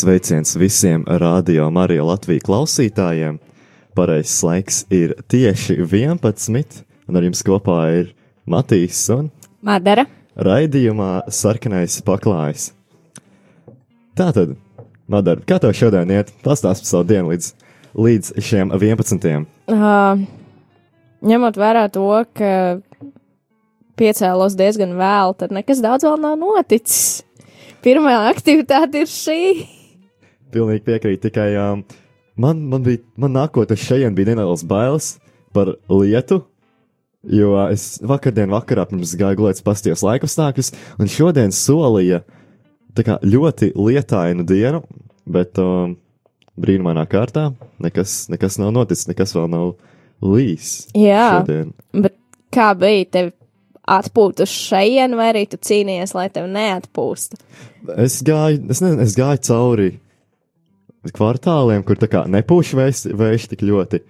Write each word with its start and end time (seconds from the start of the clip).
Sveiciens 0.00 0.56
visiem 0.56 1.02
radio 1.04 1.66
Marija 1.70 2.00
Latvijas 2.08 2.46
klausītājiem. 2.46 3.34
Pareizais 3.92 4.38
laiks 4.46 4.76
ir 4.88 5.10
tieši 5.28 5.74
11, 5.82 6.78
un 7.04 7.18
ar 7.18 7.24
jums 7.26 7.42
kopā 7.44 7.74
ir 7.98 8.06
Matīs 8.48 9.02
un 9.12 9.26
Madara. 9.60 10.06
raidījumā 10.40 11.26
Sarkanais 11.28 11.98
paklājs. 12.06 12.70
Tātad, 14.16 14.54
Madara, 15.04 15.44
kā 15.44 15.58
tev 15.60 15.74
šodien 15.76 16.08
iet? 16.16 16.30
Pastāst 16.46 16.86
par 16.86 16.88
savu 16.88 17.04
dienu 17.10 17.34
līdz, 17.34 17.50
līdz 18.00 18.30
šiem 18.40 18.72
11. 18.72 19.44
Uh, 19.68 20.22
ņemot 21.28 21.58
vērā 21.60 21.82
to, 21.92 22.06
ka 22.32 22.54
piecēlos 24.00 24.56
diezgan 24.56 24.96
vēl, 24.96 25.36
tad 25.36 25.52
nekas 25.52 25.84
daudz 25.84 26.08
vēl 26.08 26.16
nav 26.24 26.40
noticis. 26.40 27.20
Pirmā 27.84 28.16
aktivitāte 28.30 29.04
ir 29.04 29.12
šī. 29.12 29.40
Pilnīgi 30.50 30.84
piekrīt, 30.86 31.22
tikai 31.24 31.50
um, 31.60 31.84
man, 32.40 32.62
man 32.72 32.84
bija, 32.86 33.02
man 33.20 33.36
nākot 33.36 33.72
uz 33.74 33.82
šejien 33.82 34.16
bija 34.16 34.34
nedaudz 34.34 34.64
bailes 34.68 35.14
par 35.54 35.72
lietu, 35.90 36.42
jo 37.26 37.54
es 37.68 37.98
vakardien 38.06 38.52
vakarā 38.52 38.86
pirms 38.90 39.16
gāju 39.18 39.42
gulēt 39.42 39.62
pastījos 39.66 40.04
laikapstākļus, 40.06 40.72
un 41.00 41.10
šodien 41.10 41.54
solīja 41.54 42.22
kā 43.00 43.16
ļoti 43.22 43.72
lietainu 43.78 44.44
dienu, 44.44 44.82
bet 45.30 45.58
um, 45.62 45.94
brīnumainā 46.60 47.06
kārtā 47.10 47.50
nekas, 47.82 48.24
nekas 48.32 48.58
nav 48.60 48.72
noticis, 48.76 49.08
nekas 49.10 49.34
vēl 49.36 49.48
nav 49.52 49.70
līs. 50.24 50.72
Jā, 50.96 51.40
Šodien. 51.40 51.72
bet 51.94 52.16
kā 52.52 52.72
bija 52.78 53.06
tev 53.16 53.32
atpūta 53.90 54.44
uz 54.46 54.52
šejienu, 54.52 55.18
vai 55.18 55.30
arī 55.32 55.46
tu 55.50 55.58
cīnījies, 55.60 56.14
lai 56.18 56.28
tev 56.34 56.48
neatpūstu? 56.52 57.40
Es 57.96 58.20
gāju, 58.26 58.62
es 58.70 58.82
nezinu, 58.84 59.06
es 59.06 59.16
gāju 59.18 59.42
cauri 59.48 59.90
kvartāliem, 61.08 61.84
kur 61.86 61.98
tā 62.00 62.08
kā 62.12 62.24
nepūš 62.28 62.72
vējš, 62.76 63.04
vējš 63.16 63.46
tik 63.52 63.64
ļoti. 63.64 64.02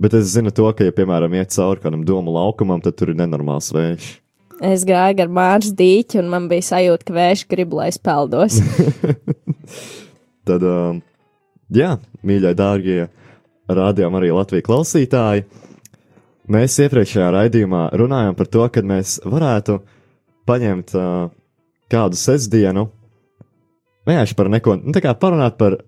Bet 0.00 0.14
es 0.16 0.30
zinu 0.32 0.52
to, 0.54 0.68
ka, 0.72 0.86
ja, 0.86 0.94
piemēram, 0.96 1.34
iet 1.36 1.52
cauri 1.52 1.82
kādam 1.82 2.06
domu 2.08 2.32
laukumam, 2.32 2.80
tad 2.80 2.96
tur 2.96 3.12
ir 3.12 3.18
nenormāls 3.18 3.72
vējš. 3.74 4.10
Es 4.64 4.84
gāju 4.88 5.16
gar 5.16 5.32
mājas 5.32 5.72
dīķi, 5.76 6.20
un 6.20 6.28
man 6.32 6.46
bija 6.48 6.66
sajūta, 6.68 7.06
ka 7.08 7.16
vējš 7.16 7.46
grib, 7.50 7.74
lai 7.76 7.88
es 7.92 7.98
peldos. 8.00 8.58
Tad, 10.48 10.64
um, 10.64 11.00
jā, 11.72 11.94
mīļie, 12.26 12.52
dārgie, 12.56 13.00
rādījām 13.68 14.16
arī 14.20 14.32
Latvijas 14.36 14.66
klausītāji. 14.68 15.46
Mēs 16.50 16.76
iepriekšējā 16.84 17.28
raidījumā 17.36 17.82
runājām 17.96 18.36
par 18.36 18.48
to, 18.52 18.64
ka 18.72 18.84
mēs 18.84 19.18
varētu 19.24 19.78
paņemt 20.48 20.96
uh, 20.98 21.28
kādu 21.92 22.18
sestdienu, 22.18 22.88
vienkārši 24.08 24.36
par 24.38 24.50
neko, 24.52 24.76
nu, 24.80 24.94
tā 24.96 25.02
kā 25.04 25.14
parunāt 25.18 25.56
par 25.60 25.78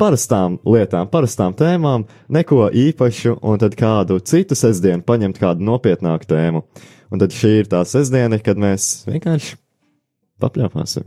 parastām 0.00 0.58
lietām, 0.66 1.08
parastām 1.12 1.56
tēmām, 1.56 2.06
neko 2.32 2.68
īpašu, 2.70 3.38
un 3.42 3.60
tad 3.62 3.76
kādu 3.78 4.20
citu 4.20 4.58
sestdienu 4.58 5.04
paņemt 5.06 5.40
kādu 5.40 5.66
nopietnāku 5.66 6.28
tēmu. 6.30 6.64
Un 7.12 7.22
tad 7.22 7.34
šī 7.34 7.52
ir 7.62 7.68
tā 7.70 7.84
sestdiena, 7.86 8.38
kad 8.42 8.58
mēs 8.60 9.06
vienkārši 9.08 9.54
papļāpāsim. 10.42 11.06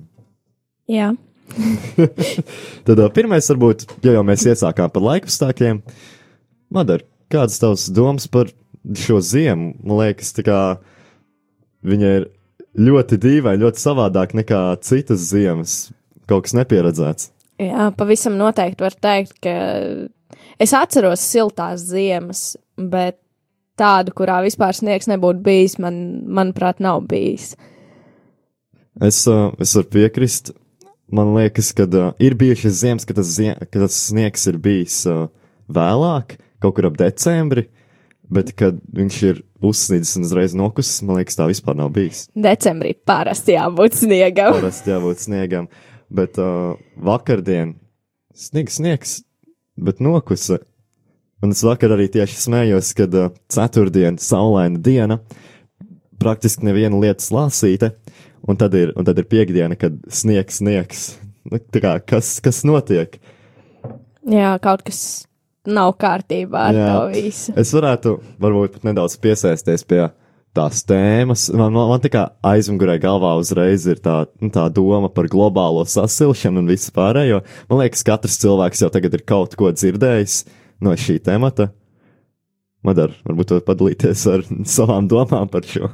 Jā, 0.90 1.12
Tad 2.88 3.02
pirmais, 3.16 3.48
varbūt, 3.52 3.86
ja 4.06 4.16
jau 4.18 4.24
mēs 4.26 4.46
iesākām 4.50 4.92
par 4.94 5.06
laikapstākļiem, 5.06 5.82
Madara, 6.70 7.06
kādas 7.34 7.58
tavas 7.62 7.88
domas 7.90 8.28
par 8.30 8.52
šo 8.94 9.20
ziemu? 9.26 9.74
Man 9.82 10.04
liekas, 10.04 10.34
kā 10.46 10.60
viņa 11.86 12.12
ir 12.20 12.28
ļoti 12.78 13.18
dīvaina, 13.22 13.64
ļoti 13.64 13.82
savādāk 13.82 14.36
nekā 14.38 14.62
citas 14.86 15.26
ziemas, 15.32 15.80
kaut 16.30 16.46
kas 16.46 16.54
nepieredzēts. 16.58 17.32
Jā, 17.60 17.90
pavisam 17.98 18.38
noteikti 18.40 18.86
var 18.86 18.96
teikt, 19.04 19.36
ka 19.44 19.56
es 20.62 20.74
atceros 20.76 21.24
siltās 21.24 21.84
ziemas, 21.90 22.54
bet 22.80 23.20
tādu, 23.80 24.14
kurā 24.16 24.40
vispār 24.46 24.76
sniegs 24.76 25.10
nebūtu 25.12 25.44
bijis, 25.44 25.78
man, 25.82 26.00
manuprāt, 26.28 26.80
nav 26.84 27.04
bijis. 27.10 27.54
Es, 29.00 29.24
uh, 29.32 29.52
es 29.60 29.76
varu 29.78 29.92
piekrist. 29.96 30.54
Man 31.10 31.34
liekas, 31.34 31.72
ka 31.74 31.88
uh, 31.88 32.12
ir 32.22 32.36
bijušas 32.38 32.82
ziemas, 32.84 33.08
kad 33.08 33.18
tas, 33.18 33.32
zie 33.34 33.56
kad 33.60 33.80
tas 33.82 33.98
sniegs 34.10 34.46
ir 34.52 34.60
bijis 34.62 35.02
uh, 35.10 35.28
vēlāk, 35.72 36.38
kaut 36.62 36.76
kur 36.78 36.90
ap 36.90 37.00
decembri, 37.00 37.66
bet 38.30 38.52
kad 38.60 38.78
viņš 38.96 39.22
ir 39.26 39.40
uzsnīdis 39.66 40.16
un 40.20 40.28
uzreiz 40.28 40.54
nokusis, 40.58 41.02
man 41.06 41.20
liekas, 41.20 41.40
tā 41.40 41.48
vispār 41.50 41.80
nav 41.80 41.94
bijis. 41.96 42.28
Decembrī 42.38 42.94
parasti 43.08 43.56
jābūt 43.56 43.98
sniegam. 44.04 44.54
Parasti 44.60 44.94
jābūt 44.94 45.24
sniegam, 45.26 45.70
bet 46.14 46.40
uh, 46.42 46.74
vakardien 46.96 47.76
sniegs, 48.36 48.80
sniegs, 48.80 49.20
bet 49.80 50.02
nokusa. 50.04 50.60
Un 51.40 51.54
es 51.56 51.64
vakar 51.64 51.94
arī 51.96 52.10
tieši 52.12 52.36
smējos, 52.42 52.92
kad 52.98 53.16
uh, 53.16 53.32
ceturtdien, 53.52 54.20
saulaina 54.20 54.82
diena, 54.84 55.20
praktiski 56.20 56.68
neviena 56.68 57.00
lieta 57.00 57.24
slāsīte, 57.24 57.94
un 58.48 58.60
tad 58.60 58.76
ir, 58.76 58.94
un 59.00 59.08
tad 59.08 59.22
ir 59.22 59.30
piekdiena, 59.30 59.78
kad 59.80 59.96
sniegs, 60.12 60.60
sniegs. 60.60 61.08
Nu, 61.48 61.62
tā 61.72 61.82
kā, 61.84 61.96
kas, 62.04 62.38
kas 62.44 62.66
notiek? 62.68 63.16
Jā, 64.30 64.52
kaut 64.62 64.84
kas 64.86 65.00
nav 65.70 65.94
kārtībā 66.02 66.70
ar 66.70 66.78
Jā. 66.78 66.90
to 66.92 67.06
visu. 67.14 67.54
Es 67.60 67.72
varētu 67.76 68.18
varbūt 68.42 68.78
pat 68.78 68.88
nedaudz 68.90 69.16
piesaisties 69.22 69.86
pie 69.88 70.04
tās 70.60 70.84
tēmas. 70.88 71.48
Man, 71.56 71.74
man, 71.74 71.90
man 71.94 72.04
tikai 72.04 72.28
aizmugurē 72.52 73.00
galvā 73.02 73.34
uzreiz 73.40 73.88
ir 73.90 74.02
tā, 74.04 74.22
nu, 74.44 74.52
tā 74.54 74.68
doma 74.74 75.10
par 75.14 75.30
globālo 75.32 75.86
sasilšanu 75.88 76.64
un 76.64 76.70
visu 76.70 76.94
pārējo. 76.96 77.42
Man 77.72 77.84
liekas, 77.84 78.06
katrs 78.08 78.40
cilvēks 78.44 78.84
jau 78.84 78.92
tagad 78.94 79.16
ir 79.16 79.26
kaut 79.28 79.56
ko 79.60 79.72
dzirdējis 79.74 80.42
no 80.86 80.96
šī 81.00 81.20
temata. 81.26 81.72
Madara, 82.86 83.16
varbūt 83.28 83.52
tu 83.52 83.60
padalīties 83.68 84.26
ar 84.32 84.46
savām 84.78 85.10
domām 85.12 85.52
par 85.52 85.68
šo. 85.68 85.92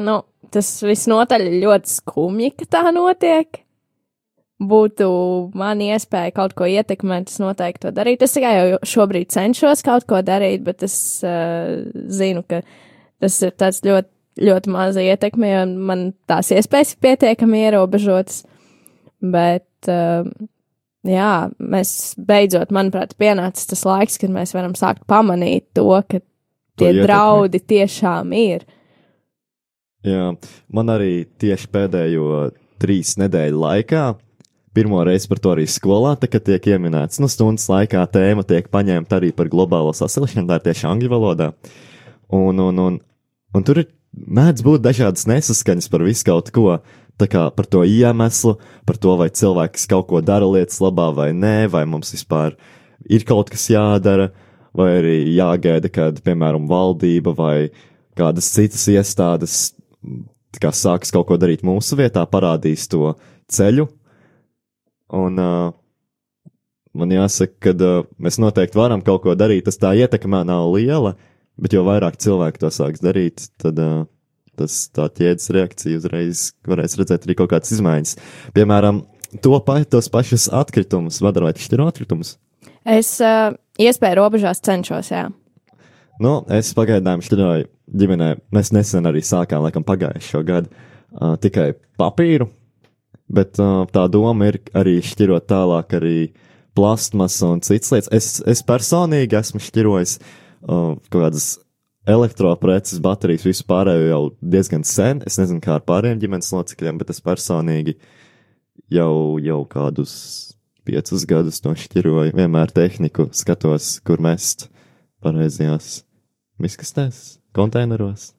Nu, 0.00 0.22
tas 0.52 0.70
visnotaļ 0.84 1.48
ļoti 1.62 1.98
skumji, 1.98 2.54
ka 2.56 2.70
tā 2.78 2.86
notiek. 2.94 3.60
Būtu 4.62 5.06
man 5.58 5.80
iespēja 5.82 6.30
kaut 6.36 6.52
ko 6.54 6.68
ietekmēt, 6.70 7.32
es 7.32 7.40
noteikti 7.42 7.88
to 7.88 7.90
darītu. 7.96 8.28
Es 8.28 8.36
tikai 8.36 8.52
jau 8.54 8.78
šobrīd 8.92 9.32
cenšos 9.34 9.82
kaut 9.82 10.06
ko 10.06 10.20
darīt, 10.22 10.62
bet 10.62 10.84
es 10.86 10.94
uh, 11.26 11.82
zinu, 12.14 12.44
ka 12.46 12.60
tas 13.22 13.38
ir 13.46 13.54
tāds 13.58 13.82
ļoti, 13.86 14.10
ļoti 14.42 14.72
maza 14.72 15.04
ietekme, 15.04 15.52
un 15.62 15.76
man 15.90 16.08
tās 16.30 16.50
iespējas 16.54 16.94
ir 16.94 17.04
pietiekami 17.06 17.62
ierobežotas. 17.68 18.42
Bet, 19.22 19.68
uh, 19.86 20.26
jā, 21.06 21.32
mēs 21.62 21.94
beidzot, 22.18 22.74
manuprāt, 22.74 23.14
pienācis 23.20 23.70
tas 23.70 23.84
laiks, 23.86 24.18
kad 24.18 24.34
mēs 24.34 24.54
varam 24.56 24.74
sākt 24.78 25.06
pamanīt 25.10 25.68
to, 25.78 25.88
ka 26.08 26.18
tie 26.18 26.90
ietekmi. 26.90 27.06
draudi 27.06 27.62
tiešām 27.72 28.34
ir. 28.36 28.66
Jā, 30.02 30.32
man 30.74 30.90
arī 30.90 31.28
tieši 31.38 31.70
pēdējo 31.70 32.50
trīs 32.82 33.14
nedēļu 33.20 33.60
laikā, 33.62 34.06
pirmo 34.74 35.02
reizi 35.06 35.28
par 35.30 35.38
to 35.42 35.52
arī 35.54 35.68
skolā, 35.70 36.16
tā, 36.18 36.26
kad 36.32 36.42
tiek 36.48 36.66
ieminēts, 36.74 37.20
nu, 37.22 37.30
stundas 37.30 37.68
laikā 37.70 38.02
tēma 38.10 38.42
tiek 38.48 38.66
paņemta 38.72 39.20
arī 39.20 39.30
par 39.36 39.50
globālo 39.52 39.92
sasilšanu, 39.94 40.48
tā 40.48 40.58
ir 40.58 40.66
tieši 40.66 40.88
angļu 40.90 41.12
valodā. 41.12 41.52
Un, 42.32 42.58
un, 42.64 42.82
un, 42.82 42.98
un 43.54 43.66
tur 43.66 43.82
ir 43.82 43.88
mēdz 44.12 44.64
būt 44.66 44.84
dažādas 44.84 45.28
nesaskaņas 45.30 45.90
par 45.92 46.04
visu 46.06 46.26
kaut 46.28 46.50
ko, 46.54 46.78
tā 47.20 47.28
kā 47.30 47.46
par 47.54 47.68
to 47.68 47.84
iemeslu, 47.86 48.56
par 48.88 48.98
to, 49.00 49.16
vai 49.20 49.30
cilvēks 49.30 49.88
kaut 49.90 50.08
ko 50.10 50.22
dara 50.24 50.48
lietas 50.48 50.80
labā 50.82 51.10
vai 51.16 51.30
nē, 51.36 51.68
vai 51.72 51.84
mums 51.88 52.12
vispār 52.14 52.56
ir 53.10 53.24
kaut 53.28 53.52
kas 53.52 53.68
jādara, 53.72 54.30
vai 54.76 54.90
arī 55.00 55.16
jāgaida, 55.36 55.90
kad, 55.92 56.20
piemēram, 56.24 56.68
valdība 56.70 57.34
vai 57.36 57.56
kādas 58.18 58.48
citas 58.52 58.84
iestādes 58.92 59.72
tā 60.52 60.62
kā 60.66 60.72
sāks 60.76 61.12
kaut 61.14 61.28
ko 61.30 61.38
darīt 61.40 61.64
mūsu 61.66 61.96
vietā, 61.98 62.24
parādīs 62.28 62.88
to 62.92 63.14
ceļu. 63.52 63.88
Un 65.16 65.40
uh, 65.40 65.72
man 66.96 67.12
jāsaka, 67.12 67.56
ka 67.66 67.74
uh, 67.76 68.06
mēs 68.22 68.38
noteikti 68.42 68.78
varam 68.78 69.04
kaut 69.04 69.24
ko 69.24 69.36
darīt. 69.38 69.66
Tas 69.68 69.80
tā 69.80 69.94
ietekmē 69.96 70.42
nav 70.48 70.70
liela, 70.74 71.16
bet 71.60 71.76
jo 71.76 71.84
vairāk 71.86 72.18
cilvēku 72.22 72.62
to 72.62 72.70
sāks 72.72 73.02
darīt, 73.04 73.48
tad 73.60 73.78
uh, 73.82 74.04
tas 74.58 74.86
tā 74.94 75.08
ķēdes 75.12 75.50
reakcija 75.56 76.00
uzreiz 76.00 76.50
varēs 76.68 76.96
redzēt 77.00 77.26
arī 77.26 77.36
kaut 77.38 77.52
kādas 77.52 77.72
izmaiņas. 77.74 78.16
Piemēram, 78.56 79.02
to 79.44 79.56
pa, 79.64 79.80
tos 79.88 80.10
pašus 80.12 80.48
atkritumus, 80.52 81.22
vadara 81.24 81.50
vai 81.50 81.56
šķiro 81.56 81.88
atkritumus. 81.88 82.36
Es 82.84 83.14
uh, 83.22 83.54
iespēju 83.80 84.18
robežās 84.18 84.62
cenšos, 84.64 85.12
jā. 85.12 85.28
Nu, 86.22 86.42
es 86.52 86.72
pagaidām 86.76 87.22
šķiroju 87.24 87.68
ģimenē. 87.98 88.34
Mēs 88.54 88.72
nesen 88.74 89.08
arī 89.08 89.22
sākām, 89.24 89.64
laikam, 89.64 89.86
pagājušo 89.86 90.42
gadu 90.46 90.70
uh, 90.70 91.34
tikai 91.40 91.72
papīru, 91.98 92.50
bet 93.32 93.58
uh, 93.62 93.82
tā 93.90 94.06
doma 94.12 94.50
ir 94.50 94.60
arī 94.76 94.98
šķirot 95.04 95.48
tālāk 95.50 95.96
arī 95.98 96.16
plastmas 96.76 97.38
un 97.46 97.64
citas 97.64 97.92
lietas. 97.94 98.12
Es, 98.12 98.28
es 98.48 98.62
personīgi 98.66 99.38
esmu 99.40 99.60
šķirojis 99.62 100.18
uh, 100.18 100.30
kaut 100.66 101.12
kādas 101.12 101.54
elektropreces, 102.08 102.98
baterijas, 103.02 103.46
visu 103.46 103.66
pārējo 103.68 104.08
jau 104.08 104.22
diezgan 104.54 104.84
sen. 104.86 105.22
Es 105.26 105.38
nezinu, 105.38 105.62
kā 105.62 105.76
ar 105.78 105.84
pārējiem 105.86 106.22
ģimenes 106.22 106.50
locekļiem, 106.54 106.98
bet 106.98 107.12
es 107.14 107.22
personīgi 107.22 107.96
jau, 108.90 109.38
jau 109.42 109.60
kādus 109.70 110.14
piecus 110.86 111.26
gadus 111.30 111.62
nošķiroju. 111.62 112.34
Vienmēr 112.36 112.74
tehniku 112.74 113.28
skatos, 113.36 113.96
kur 114.06 114.22
mest 114.22 114.68
pareizajās 115.22 116.02
miskastēs, 116.62 117.38
konteineros. 117.54 118.32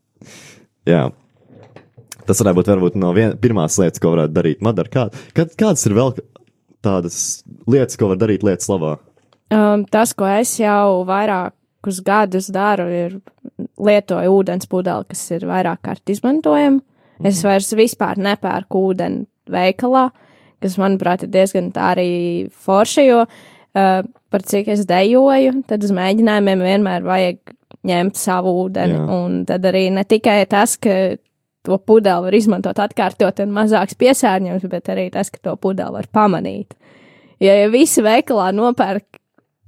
Jā. 0.88 1.08
Tas 2.28 2.40
varētu 2.40 2.60
būt 2.60 2.70
varbūt 2.72 3.00
no 3.00 3.12
vien, 3.16 3.34
pirmās 3.40 3.80
lietas, 3.80 4.00
ko 4.04 4.14
varētu 4.14 4.36
darīt 4.36 4.64
Madara. 4.64 4.92
Kā, 4.92 5.08
kā, 5.36 5.48
kādas 5.60 5.84
ir 5.88 5.96
vēl 5.98 6.14
tādas 6.84 7.18
lietas, 7.68 7.98
ko 8.00 8.12
var 8.12 8.20
darīt 8.20 8.46
lietas 8.48 8.70
labā? 8.72 8.98
Um, 9.54 9.84
tas, 9.92 10.16
ko 10.18 10.28
es 10.28 10.56
jau 10.60 11.04
vairākus 11.84 12.04
gadus 12.04 12.48
daru, 12.52 12.88
ir 12.88 13.22
lietoju 13.78 14.32
ūdens 14.32 14.68
pudeli, 14.68 15.06
kas 15.10 15.32
ir 15.32 15.42
vairāk 15.46 15.82
kārt 15.84 16.10
izmantojama. 16.10 16.82
Es 17.24 17.42
Mhm. 17.42 17.48
vairs 17.48 17.74
vispār 17.74 18.18
nepērku 18.18 18.94
ūdeni 18.94 19.26
veikalā, 19.50 20.12
kas, 20.62 20.78
manuprāt, 20.78 21.24
ir 21.24 21.30
diezgan 21.30 21.72
tā 21.72 21.96
arī 21.96 22.50
forši, 22.50 23.08
jo 23.08 23.22
uh, 23.76 24.04
par 24.30 24.42
cik 24.42 24.68
es 24.68 24.86
dejoju, 24.86 25.66
tad 25.68 25.84
uz 25.84 25.92
mēģinājumiem 25.92 26.62
vienmēr 26.62 27.04
vajag 27.04 27.38
ņemt 27.86 28.16
savu 28.16 28.68
ūdeni. 28.68 28.94
Jā. 28.94 29.10
Un 29.10 29.46
tad 29.46 29.62
arī 29.64 29.92
ne 29.92 30.04
tikai 30.04 30.48
tas, 30.48 30.78
ka 30.78 31.18
to 31.64 31.78
pudeli 31.78 32.24
var 32.24 32.34
izmantot 32.34 32.76
atkārtot 32.76 33.40
un 33.40 33.52
mazāks 33.52 33.96
piesārņojums, 33.96 34.70
bet 34.70 34.86
arī 34.86 35.12
tas, 35.12 35.30
ka 35.30 35.38
to 35.42 35.56
pudeli 35.56 35.92
var 35.92 36.06
pamanīt. 36.12 36.74
Ja, 37.40 37.54
ja 37.54 37.70
visi 37.70 38.02
veikalā 38.02 38.54
nopērk 38.54 39.13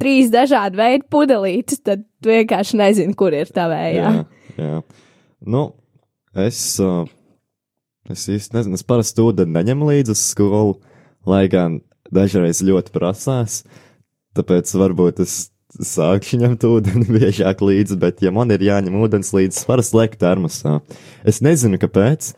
trīs 0.01 0.31
dažādu 0.33 0.79
veidu 0.79 1.07
pudelītes, 1.11 1.81
tad 1.85 2.03
tu 2.23 2.31
vienkārši 2.33 2.79
nezini, 2.81 3.15
kur 3.17 3.35
ir 3.35 3.51
tā 3.53 3.67
vējā. 3.71 4.11
jā, 4.11 4.61
jā. 4.61 4.81
Nu, 5.45 5.65
es, 6.45 6.59
uh, 6.83 7.05
es 8.09 8.27
īsti 8.31 8.57
nezinu, 8.57 8.79
es 8.79 8.85
parasti 8.87 9.23
ūdeni 9.23 9.55
neņemu 9.55 9.91
līdzi 9.91 10.15
uz 10.15 10.23
skolu, 10.31 10.79
lai 11.29 11.45
gan 11.51 11.81
dažreiz 12.13 12.63
ļoti 12.65 12.93
prasās. 12.95 13.63
Tāpēc 14.35 14.71
varbūt 14.75 15.21
es 15.23 15.35
sākšu 15.75 16.39
ņemt 16.43 16.65
ūdeni 16.67 17.07
biežāk 17.17 17.63
līdzi, 17.65 17.99
bet, 18.01 18.23
ja 18.25 18.33
man 18.35 18.53
ir 18.53 18.63
jāņem 18.63 18.97
ūdens 19.01 19.31
līdzi, 19.35 19.59
es 19.59 19.67
parasti 19.67 19.99
lieku 19.99 20.19
termosā. 20.21 20.79
Es 21.27 21.41
nezinu, 21.45 21.79
kāpēc, 21.81 22.33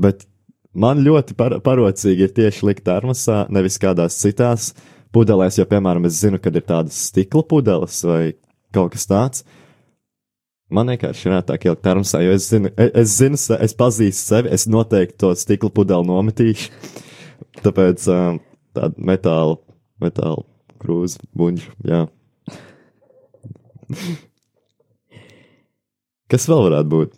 bet 0.00 0.26
man 0.72 1.02
ļoti 1.04 1.36
par 1.38 1.58
parocīgi 1.64 2.26
ir 2.26 2.34
tieši 2.36 2.70
likt 2.70 2.86
termosā, 2.86 3.44
nevis 3.52 3.80
kādās 3.82 4.18
citās 4.20 4.72
pudelēs, 5.14 5.58
jo, 5.58 5.66
piemēram, 5.70 6.06
es 6.08 6.20
zinu, 6.22 6.38
kad 6.42 6.54
ir 6.56 6.64
tādas 6.66 6.96
stikla 7.10 7.42
pudeles 7.46 7.96
vai 8.06 8.22
kaut 8.74 8.92
kas 8.94 9.06
tāds. 9.10 9.44
Man 10.70 10.90
vienkārši 10.92 11.26
ir 11.26 11.34
ērtāk 11.40 11.66
ielikt 11.66 11.82
termosā, 11.82 12.20
jo 12.22 12.32
es 12.36 12.44
zinu, 12.52 12.70
es, 12.78 12.90
es 13.02 13.08
zinu, 13.18 13.36
es 13.66 13.72
pazīstu 13.78 14.22
sevi, 14.22 14.52
es 14.54 14.68
noteikti 14.70 15.18
to 15.18 15.30
stikla 15.38 15.70
pudeli 15.74 16.06
nometīšu. 16.06 16.70
Tāpēc 17.64 17.98
um, 18.14 18.38
tāda 18.76 18.94
metāla, 19.10 19.56
metāla 20.02 20.44
krūze, 20.80 21.18
buļģa, 21.36 21.70
jā. 21.90 22.02
Kas 26.30 26.46
vēl 26.46 26.62
varētu 26.68 26.88
būt? 26.92 27.10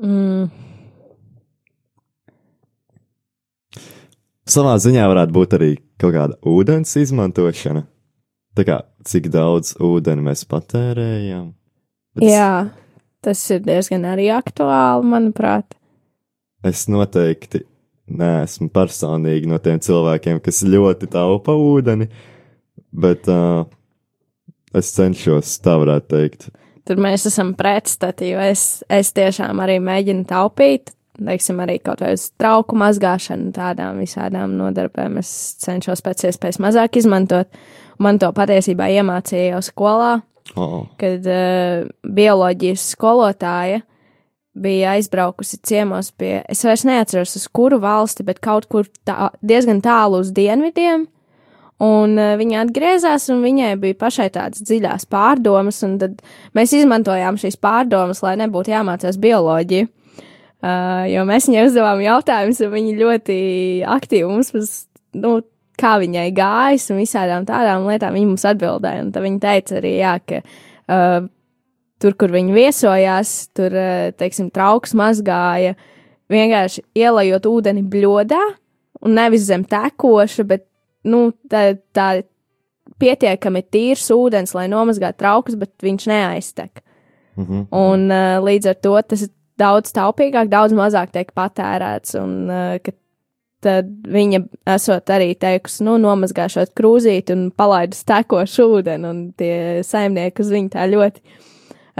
Mm, 0.00 0.50
Savā 4.50 4.74
ziņā 4.82 5.04
varētu 5.06 5.34
būt 5.34 5.52
arī 5.58 5.70
kaut 6.00 6.14
kāda 6.16 6.38
ūdens 6.48 6.96
izmantošana. 7.00 7.84
Tā 8.58 8.66
kā 8.66 8.80
cik 9.06 9.30
daudz 9.32 9.76
ūdeni 9.78 10.24
mēs 10.26 10.44
patērējam. 10.50 11.50
Bet 12.18 12.26
jā, 12.26 12.52
tas 13.24 13.42
ir 13.54 13.62
diezgan 13.64 14.06
arī 14.10 14.30
aktuāli, 14.34 15.06
manuprāt. 15.12 15.76
Es 16.66 16.88
noteikti 16.90 17.62
neesmu 18.10 18.68
personīgi 18.74 19.48
no 19.48 19.60
tiem 19.62 19.78
cilvēkiem, 19.82 20.40
kas 20.44 20.64
ļoti 20.66 21.08
taupa 21.12 21.54
ūdeni, 21.54 22.08
bet 22.90 23.28
uh, 23.30 23.62
es 24.76 24.90
cenšos 24.96 25.58
tā 25.64 25.76
varētu 25.80 26.10
teikt. 26.10 26.48
Tur 26.88 26.98
mēs 27.00 27.28
esam 27.30 27.52
pretstati, 27.54 28.32
jo 28.32 28.40
es, 28.42 28.82
es 28.90 29.12
tiešām 29.14 29.62
arī 29.62 29.78
mēģinu 29.84 30.26
taupīt. 30.28 30.90
Teiksim, 31.20 31.60
arī 31.60 31.76
kaut 31.84 32.00
vai 32.00 32.14
uz 32.16 32.30
trauku 32.40 32.78
mazgāšanu, 32.80 33.50
tādām 33.56 34.00
visādām 34.00 34.56
nodarbēm 34.56 35.20
es 35.20 35.30
cenšos 35.60 36.00
pēc 36.06 36.30
iespējas 36.30 36.60
mazāk 36.64 36.96
izmantot. 36.96 37.50
Man 38.00 38.16
to 38.18 38.30
patiesībā 38.32 38.88
iemācīja 38.96 39.54
jau 39.54 39.62
skolā, 39.66 40.14
Oh, 40.56 40.88
kad 40.98 41.26
uh, 41.30 41.86
bioloģijas 42.02 42.82
skolotāja 42.96 43.84
bija 44.60 44.96
aizbraukusi 44.96 45.60
ciemos 45.66 46.10
pie, 46.18 46.40
es 46.50 46.64
vairs 46.66 46.82
neatceros 46.88 47.36
uz 47.38 47.46
kuru 47.54 47.78
valsti, 47.80 48.26
bet 48.26 48.40
kaut 48.42 48.66
kur 48.72 48.88
tā, 49.06 49.30
diezgan 49.46 49.78
tālu 49.84 50.24
uz 50.24 50.32
dienvidiem. 50.34 51.06
Un 51.80 52.18
uh, 52.18 52.34
viņa 52.40 52.64
atgriezās, 52.64 53.28
un 53.32 53.44
viņai 53.44 53.70
bija 53.80 53.98
pašai 54.00 54.28
tādas 54.34 54.64
dziļās 54.66 55.06
pārdomas, 55.12 55.78
un 55.86 55.96
tad 56.02 56.18
mēs 56.56 56.74
izmantojām 56.76 57.38
šīs 57.40 57.56
pārdomas, 57.62 58.24
lai 58.26 58.34
nebūtu 58.42 58.74
jāmācās 58.74 59.20
bioloģiju. 59.22 59.88
Uh, 60.60 61.06
jo 61.08 61.24
mēs 61.24 61.46
viņai 61.48 61.64
uzdevām 61.70 62.02
jautājumus, 62.04 62.58
un 62.60 62.72
viņa 62.74 62.96
ļoti 62.98 63.36
aktīvi 63.88 64.28
mums, 64.28 64.50
uz, 64.58 64.72
nu, 65.16 65.38
kā 65.80 65.94
viņai 66.02 66.26
gājas, 66.36 66.90
un 66.92 67.00
visādām 67.00 67.46
tādām 67.48 67.86
lietām 67.88 68.12
viņa 68.12 68.28
mums 68.28 68.44
atbildēja. 68.50 69.06
Un 69.06 69.12
tad 69.14 69.24
viņa 69.24 69.40
teica 69.40 69.78
arī, 69.78 69.94
jā, 70.02 70.18
ka 70.20 70.42
uh, 70.44 71.30
tur, 72.04 72.16
kur 72.20 72.34
viņi 72.36 72.56
viesojās, 72.58 73.32
tur, 73.56 73.72
uh, 73.72 74.10
teiksim, 74.20 74.50
trauks 74.52 74.92
mazgāja, 75.00 75.78
vienkārši 76.30 76.84
ielējot 77.06 77.48
ūdeni 77.48 77.86
bļodā, 77.96 78.42
un 79.00 79.16
nevis 79.16 79.48
zem 79.48 79.64
tekoša, 79.64 80.44
bet, 80.50 80.66
nu, 81.08 81.30
tā, 81.48 81.70
tā 81.96 82.10
pietiekami 83.00 83.64
tīrs 83.72 84.10
ūdens, 84.12 84.52
lai 84.52 84.68
nomazgātu 84.68 85.22
traukus, 85.24 85.56
bet 85.56 85.72
viņš 85.80 86.08
neaiztek. 86.12 86.84
mm 87.36 87.44
-hmm. 87.44 87.66
Un 87.72 88.10
uh, 88.10 88.44
līdz 88.44 88.68
ar 88.68 88.74
to 88.74 89.00
tas 89.02 89.22
ir 89.22 89.30
daudz 89.60 89.92
taupīgāk, 89.96 90.48
daudz 90.52 90.74
mazāk 90.76 91.12
tiek 91.14 91.30
patērēts. 91.36 92.16
Un, 92.20 92.34
uh, 92.50 92.96
tad 93.64 93.90
viņa 94.08 94.40
esot 94.72 95.12
arī 95.12 95.34
teikusi, 95.38 95.84
nu, 95.84 95.98
nomazgāšot 96.00 96.72
krūzīti 96.76 97.36
un 97.36 97.46
palaidus 97.52 98.02
tekošu 98.08 98.68
ūdeni, 98.78 99.08
un 99.10 99.22
tie 99.36 99.54
saimnieki 99.86 100.44
uz 100.44 100.52
viņu 100.54 100.72
tā 100.72 100.86
ļoti 100.90 101.20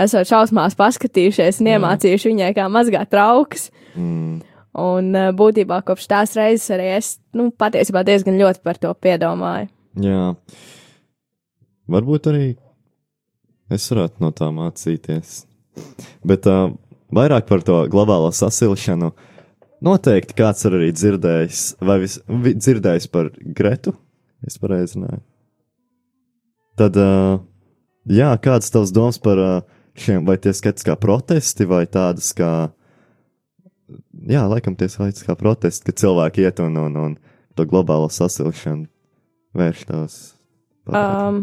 esot 0.01 0.29
šausmās 0.31 0.77
paskatījušies 0.79 1.61
un 1.61 1.73
iemācījuši 1.75 2.33
viņai, 2.33 2.55
kā 2.57 2.69
mazgāt 2.73 3.13
traukus. 3.13 3.69
mm, 3.95 4.41
Un 4.81 5.15
uh, 5.19 5.33
būtībā 5.37 5.81
kopš 5.83 6.07
tās 6.11 6.37
reizes 6.39 6.71
arī 6.77 6.93
es, 6.97 7.15
nu, 7.37 7.51
patiesībā 7.51 8.05
diezgan 8.07 8.39
ļoti 8.39 8.63
par 8.65 8.79
to 8.79 8.93
piedomāju. 8.95 9.69
jā. 9.99 10.35
Varbūt 11.91 12.29
arī 12.31 12.45
es 13.75 13.89
varētu 13.91 14.23
no 14.23 14.31
tā 14.31 14.47
mācīties. 14.55 15.41
Bet 16.27 16.47
uh, 16.47 16.71
vairāk 17.15 17.49
par 17.49 17.65
to 17.67 17.83
globālo 17.93 18.31
sasilšanu. 18.35 19.13
Noteikti 19.85 20.37
kāds 20.37 20.67
ir 20.69 20.77
arī 20.77 20.91
dzirdējis, 20.93 21.63
vai 21.81 22.01
vis, 22.03 22.19
vi, 22.29 22.55
dzirdējis 22.59 23.09
par 23.13 23.31
Gretu. 23.57 23.95
Es 24.47 24.59
pareizi 24.61 24.99
runāju. 24.99 25.23
Tad, 26.81 26.97
uh, 26.97 27.41
jā, 28.09 28.31
kāds 28.41 28.73
tavs 28.73 28.93
domas 28.97 29.21
par 29.21 29.41
uh, 29.41 29.57
šiem, 30.01 30.25
vai 30.29 30.37
tie 30.41 30.53
skaits 30.57 30.87
kā 30.87 30.97
protesti, 31.01 31.67
vai 31.69 31.83
tādas 31.91 32.31
kā, 32.37 32.71
jā, 34.29 34.45
laikam 34.49 34.77
tie 34.81 34.89
skaits 34.93 35.27
kā 35.27 35.37
protesti, 35.37 35.89
ka 35.89 35.97
cilvēki 36.05 36.47
iet 36.47 36.63
un, 36.65 36.79
un, 36.81 37.01
un 37.05 37.17
to 37.57 37.67
globālo 37.69 38.09
sasilšanu 38.13 38.89
vērš 39.57 39.83
tās. 39.89 40.21
Um, 40.91 41.43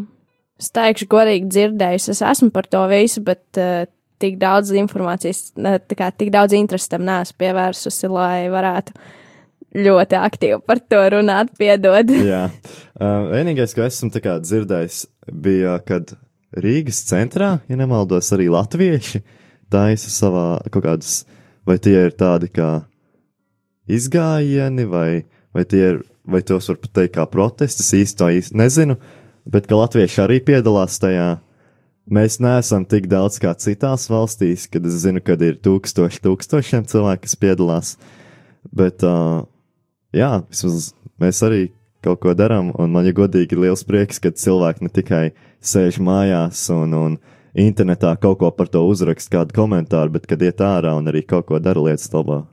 es 0.59 0.71
teikšu, 0.73 1.09
godīgi 1.11 1.51
dzirdējusi, 1.51 2.13
es 2.15 2.23
esmu 2.25 2.49
par 2.55 2.69
to 2.71 2.81
visu, 2.91 3.21
bet 3.25 3.61
uh, 3.61 3.85
tik 4.21 4.37
daudz 4.41 4.73
informācijas, 4.77 5.51
kā 5.97 6.09
tik 6.15 6.33
daudz 6.33 6.55
interesi 6.57 6.91
tam 6.91 7.05
neesmu 7.07 7.37
pievērsusi, 7.41 8.09
lai 8.11 8.47
varētu 8.53 8.95
ļoti 9.77 10.17
aktīvi 10.19 10.61
par 10.65 10.81
to 10.81 11.01
runāt, 11.17 11.51
piedod. 11.59 12.13
Jā, 12.31 12.47
uh, 12.49 13.27
vienīgais, 13.33 13.75
ko 13.77 13.85
esmu 13.85 14.11
dzirdējis, 14.13 15.01
bija, 15.31 15.77
kad 15.85 16.15
Rīgas 16.57 17.03
centrā, 17.09 17.57
ja 17.67 17.77
nemaldos, 17.79 18.31
arī 18.33 18.47
latvieši 18.49 19.21
taisa 19.71 20.11
savā 20.11 20.47
kaut 20.71 20.85
kādus, 20.85 21.17
vai 21.67 21.75
tie 21.83 21.97
ir 22.07 22.15
tādi 22.15 22.49
kā 22.53 22.87
izgājieni, 23.91 24.87
vai, 24.87 25.25
vai 25.55 25.65
tie 25.67 25.83
ir, 25.91 25.99
vai 26.27 26.41
tos 26.47 26.69
var 26.71 26.79
pat 26.83 26.93
teikt 27.01 27.17
kā 27.17 27.27
protestus, 27.29 27.91
īsti 27.95 28.19
to 28.19 28.29
īsti 28.39 28.59
nezinu, 28.59 28.97
bet 29.47 29.67
ka 29.67 29.79
latvieši 29.79 30.23
arī 30.23 30.39
piedalās 30.47 30.99
tajā. 31.03 31.35
Mēs 32.07 32.37
neesam 32.39 32.85
tik 32.87 33.09
daudz 33.11 33.35
kā 33.43 33.51
citās 33.59 34.05
valstīs, 34.07 34.69
kad 34.71 34.85
es 34.87 35.01
zinu, 35.03 35.19
kad 35.19 35.41
ir 35.43 35.57
tūkstoši, 35.59 36.21
tūkstošiem 36.23 36.85
cilvēku, 36.87 37.25
kas 37.25 37.35
piedalās. 37.39 37.89
Bet, 38.71 39.03
uh, 39.03 39.43
jā, 40.15 40.29
vismaz 40.47 40.93
mēs 41.19 41.41
arī 41.43 41.61
kaut 42.05 42.21
ko 42.23 42.35
darām, 42.37 42.71
un 42.79 42.93
man 42.95 43.09
ir 43.09 43.15
godīgi 43.17 43.59
liels 43.59 43.83
prieks, 43.87 44.21
ka 44.23 44.31
cilvēki 44.31 44.87
ne 44.87 44.93
tikai 44.93 45.23
sēž 45.59 45.99
mājās 46.03 46.61
un, 46.71 46.95
un 46.95 47.19
internetā 47.57 48.13
kaut 48.21 48.39
ko 48.39 48.53
par 48.55 48.71
to 48.71 48.85
uzrakst, 48.87 49.31
kādu 49.33 49.55
komentāru, 49.57 50.15
bet 50.15 50.29
kad 50.29 50.43
iet 50.45 50.63
ārā 50.63 50.93
un 50.95 51.11
arī 51.11 51.25
kaut 51.27 51.49
ko 51.49 51.59
dara 51.59 51.83
lietas 51.89 52.07
labā. 52.13 52.45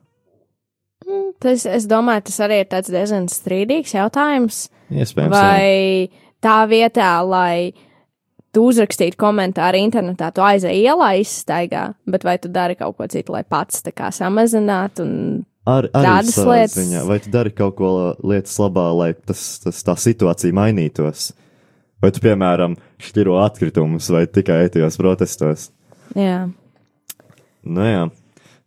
Mm, 1.07 1.31
tas, 1.45 1.67
es 1.69 1.87
domāju, 1.91 2.27
tas 2.31 2.43
arī 2.47 2.63
ir 2.65 2.71
tāds 2.73 2.91
diezgan 2.91 3.31
strīdīgs 3.31 3.95
jautājums. 3.95 4.65
Iespējams. 4.91 5.31
jā. 5.31 5.39
Vai 5.39 6.09
tā 6.45 6.59
vietā, 6.71 7.11
lai 7.23 7.75
tu 8.55 8.65
uzrakstītu 8.71 9.19
komentāru 9.21 9.81
internetā, 9.83 10.31
tu 10.35 10.45
aizēji 10.45 10.87
ielā 10.87 11.11
izstaigā, 11.21 11.89
bet 12.09 12.27
vai 12.27 12.37
tu 12.41 12.51
dari 12.53 12.77
kaut 12.79 12.97
ko 12.99 13.09
citu, 13.11 13.35
lai 13.35 13.43
pats 13.49 13.83
tā 13.85 13.93
kā 13.95 14.11
samazinātu 14.15 15.05
un 15.05 15.15
Ar, 15.65 15.89
arī 15.97 16.05
tādas 16.05 16.37
lietas. 16.37 16.75
Ziņā. 16.77 17.05
Vai 17.09 17.17
tu 17.25 17.31
dari 17.33 17.53
kaut 17.57 17.79
ko 17.79 17.93
lietas 18.21 18.59
labā, 18.61 18.91
lai 18.99 19.13
tas, 19.17 19.45
tas 19.65 19.79
tā 19.87 19.95
situācija 20.01 20.57
mainītos? 20.57 21.31
Vai 22.05 22.11
tu, 22.13 22.21
piemēram, 22.21 22.75
šķiro 23.01 23.39
atkritumus 23.41 24.11
vai 24.13 24.27
tikai 24.29 24.67
ejos 24.69 25.01
protestos? 25.01 25.71
jā. 26.19 26.45
Nu, 27.65 27.81
jā. 27.89 28.05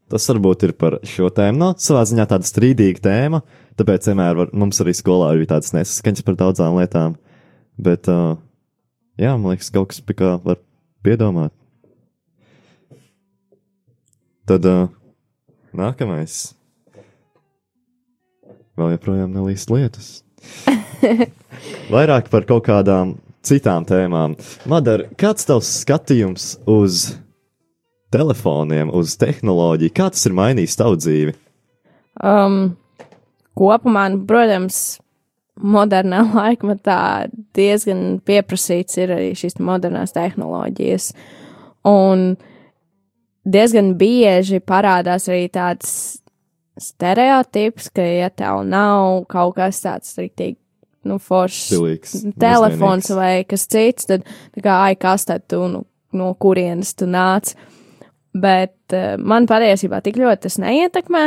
Tas 0.10 0.24
varbūt 0.32 0.64
ir 0.66 0.74
par 0.80 0.98
šo 1.06 1.28
tēmu. 1.36 1.60
No, 1.60 1.70
savā 1.78 2.02
ziņā 2.08 2.26
tāda 2.32 2.48
strīdīga 2.48 3.04
tēma, 3.04 3.42
tāpēc 3.78 4.08
vienmēr 4.10 4.40
var, 4.40 4.52
mums 4.56 4.80
arī 4.82 4.96
skolā 4.96 5.34
bija 5.38 5.52
tādas 5.52 5.76
nesaskaņas 5.76 6.26
par 6.26 6.38
daudzām 6.40 6.80
lietām. 6.80 7.18
Bet, 7.78 8.08
uh, 8.10 8.40
jā, 9.18 9.34
man 9.36 9.52
liekas, 9.52 9.72
kaut 9.74 9.92
kas 9.92 10.02
pie 10.02 10.16
kā 10.18 10.36
var 10.44 10.62
piedomāt. 11.06 11.54
Tad 14.48 14.66
uh, 14.70 14.88
nākamais. 15.76 16.54
Vēl 18.78 18.94
joprojām 18.94 19.34
nelīst 19.34 19.72
lietas. 19.74 20.12
Vairāk 21.94 22.30
par 22.32 22.46
kaut 22.48 22.68
kādām 22.68 23.16
citām 23.48 23.88
tēmām. 23.88 24.36
Madara, 24.70 25.08
kāds 25.20 25.48
tavs 25.48 25.72
skatījums 25.82 26.54
uz 26.70 27.10
telefoniem, 28.14 28.92
uz 28.94 29.18
tehnoloģiju? 29.20 29.96
Kā 29.96 30.12
tas 30.14 30.24
ir 30.30 30.36
mainījis 30.38 30.78
tavu 30.80 31.00
dzīvi? 31.00 31.36
Um, 32.24 32.78
kopumā, 33.58 34.08
nu, 34.14 34.24
protams, 34.30 35.00
modernā 35.62 36.22
laikmetā 36.40 37.00
diezgan 37.58 38.20
pieprasīts 38.26 39.00
ir 39.02 39.16
arī 39.16 39.34
šīs 39.38 39.60
modernās 39.64 40.16
tehnoloģijas. 40.16 41.12
Un 41.88 42.30
diezgan 43.48 43.94
bieži 44.00 44.60
parādās 44.60 45.28
arī 45.32 45.48
tāds 45.54 45.92
stereotips, 46.78 47.90
ka, 47.96 48.04
ja 48.06 48.30
tev 48.30 48.62
nav 48.68 49.24
kaut 49.32 49.56
kas 49.58 49.82
tāds 49.82 50.14
rīktīgi, 50.20 50.60
nu, 51.08 51.18
foršs 51.24 51.64
Stilīgs, 51.72 52.14
telefons 52.38 53.08
mūsdienīgs. 53.10 53.16
vai 53.18 53.48
kas 53.50 53.66
cits, 53.72 54.10
tad, 54.10 54.28
tā 54.54 54.64
kā, 54.64 54.78
ai, 54.90 54.98
kas 55.00 55.26
tad 55.30 55.48
tu, 55.50 55.64
nu, 55.72 55.86
no 56.18 56.34
kurienes 56.40 56.94
tu 56.98 57.08
nāc. 57.10 57.56
Bet 58.38 58.94
uh, 58.94 59.16
man 59.18 59.48
patiesībā 59.50 60.04
tik 60.06 60.20
ļoti 60.22 60.46
tas 60.46 60.60
neietekmē. 60.62 61.24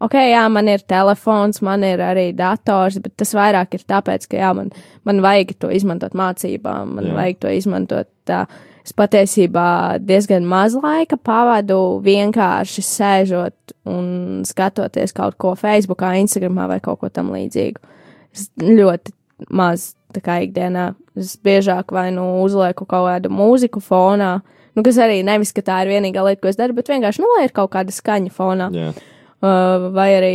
Ok, 0.00 0.14
jā, 0.16 0.46
man 0.48 0.68
ir 0.72 0.80
telefons, 0.88 1.60
man 1.60 1.84
ir 1.84 2.00
arī 2.00 2.30
dators, 2.32 2.96
bet 3.04 3.18
tas 3.20 3.34
vairāk 3.36 3.76
ir 3.76 3.82
tāpēc, 3.84 4.24
ka 4.30 4.38
jā, 4.38 4.52
man, 4.56 4.70
man 5.04 5.20
vajag 5.20 5.52
to 5.60 5.68
izmantot 5.76 6.16
mācībām, 6.16 6.94
man 6.96 7.10
Jā. 7.10 7.16
vajag 7.18 7.40
to 7.44 7.52
izmantot 7.52 8.08
tā. 8.28 8.46
Es 8.80 8.94
patiesībā 8.96 10.00
diezgan 10.00 10.46
maz 10.48 10.72
laika 10.72 11.18
pavadu 11.20 12.00
vienkārši 12.02 12.84
sēžot 12.86 13.74
un 13.92 14.40
skatoties 14.48 15.12
kaut 15.12 15.36
ko 15.36 15.52
Facebookā, 15.60 16.14
Instagramā 16.22 16.64
vai 16.72 16.80
kaut 16.80 17.02
ko 17.02 17.12
tam 17.12 17.28
līdzīgu. 17.34 17.84
Es 18.32 18.48
ļoti 18.56 19.12
maz 19.52 19.90
tā 20.16 20.24
kā 20.24 20.40
ikdienā. 20.46 20.94
Es 21.20 21.36
biežāk 21.44 21.92
vai 21.92 22.08
nu 22.16 22.24
uzlieku 22.40 22.88
kaut 22.88 23.04
kādu 23.10 23.28
mūziku 23.28 23.84
fonā, 23.84 24.38
nu, 24.72 24.82
kas 24.86 24.98
arī 25.04 25.20
nevis, 25.28 25.52
ka 25.52 25.60
tā 25.66 25.84
ir 25.84 25.92
vienīgā 25.92 26.24
lieta, 26.24 26.40
ko 26.40 26.48
es 26.48 26.56
daru, 26.56 26.80
bet 26.80 26.88
vienkārši, 26.88 27.20
nu, 27.20 27.28
lai 27.36 27.50
ir 27.50 27.54
kaut 27.54 27.74
kāda 27.76 27.92
skaņa 27.92 28.32
fonā. 28.32 28.72
Uh, 28.72 29.08
vai 29.40 30.08
arī, 30.16 30.34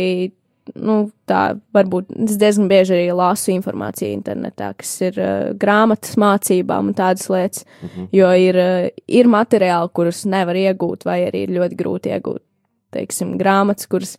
nu, 0.74 0.96
tā 1.30 1.42
varbūt 1.76 2.10
es 2.26 2.38
diezgan 2.40 2.70
bieži 2.70 2.96
arī 2.96 3.06
lasu 3.14 3.52
informāciju 3.54 4.16
internetā, 4.16 4.72
kas 4.78 4.94
ir 5.06 5.20
uh, 5.20 5.34
grāmatas 5.58 6.16
mācībām 6.20 6.90
un 6.90 6.96
tādas 6.98 7.28
lietas, 7.30 7.64
uh 7.82 7.90
-huh. 7.90 8.08
jo 8.12 8.32
ir, 8.32 8.56
uh, 8.56 8.88
ir 9.06 9.26
materiāli, 9.26 9.92
kurus 9.92 10.24
nevar 10.24 10.56
iegūt, 10.56 11.04
vai 11.04 11.20
arī 11.28 11.46
ir 11.46 11.54
ļoti 11.60 11.76
grūti 11.76 12.10
iegūt, 12.10 12.42
teiksim, 12.90 13.38
grāmatas, 13.38 13.86
kuras 13.86 14.16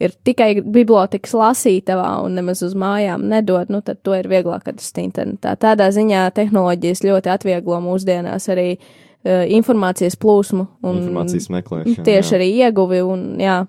ir 0.00 0.12
tikai 0.24 0.60
bibliotekas 0.60 1.32
lasītavā 1.32 2.24
un 2.24 2.34
nemaz 2.34 2.62
uz 2.62 2.74
mājām 2.74 3.28
nedod, 3.28 3.70
nu, 3.72 3.80
tad 3.80 4.02
to 4.02 4.14
ir 4.14 4.28
vieglāk 4.28 4.68
atrast 4.68 4.98
internetā. 4.98 5.56
Tādā 5.56 5.88
ziņā 5.94 6.30
tehnoloģijas 6.36 7.04
ļoti 7.04 7.32
atvieglo 7.32 7.80
mūsdienās 7.80 8.48
arī 8.52 8.76
uh, 8.76 9.46
informācijas 9.48 10.18
plūsmu 10.20 10.66
un 10.82 11.00
informācijas 11.00 11.48
meklēšana. 11.48 12.04
tieši 12.04 12.34
jā. 12.34 12.40
arī 12.40 12.50
ieguvi, 12.66 13.00
un 13.02 13.24
jā, 13.40 13.64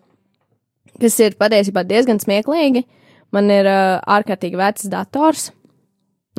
kas 1.01 1.19
ir 1.23 1.37
patiesībā 1.39 1.83
diezgan 1.87 2.21
smieklīgi. 2.23 2.85
Man 3.35 3.51
ir 3.51 3.67
uh, 3.67 3.97
ārkārtīgi 4.07 4.59
vecs 4.59 4.87
dators, 4.91 5.49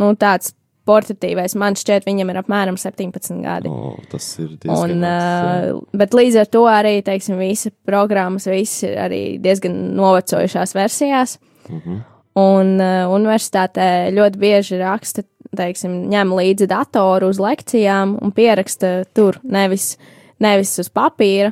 nu, 0.00 0.14
tāds 0.16 0.54
portatīvais. 0.88 1.56
Man 1.58 1.76
šķiet, 1.78 2.06
viņam 2.08 2.32
ir 2.32 2.40
apmēram 2.40 2.78
17 2.80 3.42
gadi. 3.44 3.70
O, 3.70 3.94
tas 4.12 4.26
ir 4.40 4.54
diezgan. 4.54 4.94
Un, 4.96 5.04
uh, 5.04 5.80
bet 5.98 6.16
līdz 6.16 6.42
ar 6.42 6.52
to 6.52 6.64
arī, 6.70 6.98
teiksim, 7.04 7.38
visa 7.40 7.72
programmas, 7.88 8.48
viss 8.50 8.84
ir 8.88 8.96
arī 9.02 9.22
diezgan 9.42 9.76
novecojušās 9.98 10.76
versijās. 10.78 11.38
Mhm. 11.68 12.04
Un 12.38 12.76
uh, 12.78 13.10
universitātē 13.10 14.12
ļoti 14.14 14.38
bieži 14.38 14.78
raksta, 14.78 15.24
teiksim, 15.58 16.04
ņem 16.12 16.34
līdzi 16.38 16.68
datoru 16.70 17.32
uz 17.32 17.40
lekcijām 17.42 18.14
un 18.22 18.34
pieraksta 18.36 19.00
tur, 19.16 19.40
nevis, 19.42 19.96
nevis 20.42 20.76
uz 20.78 20.90
papīra. 20.94 21.50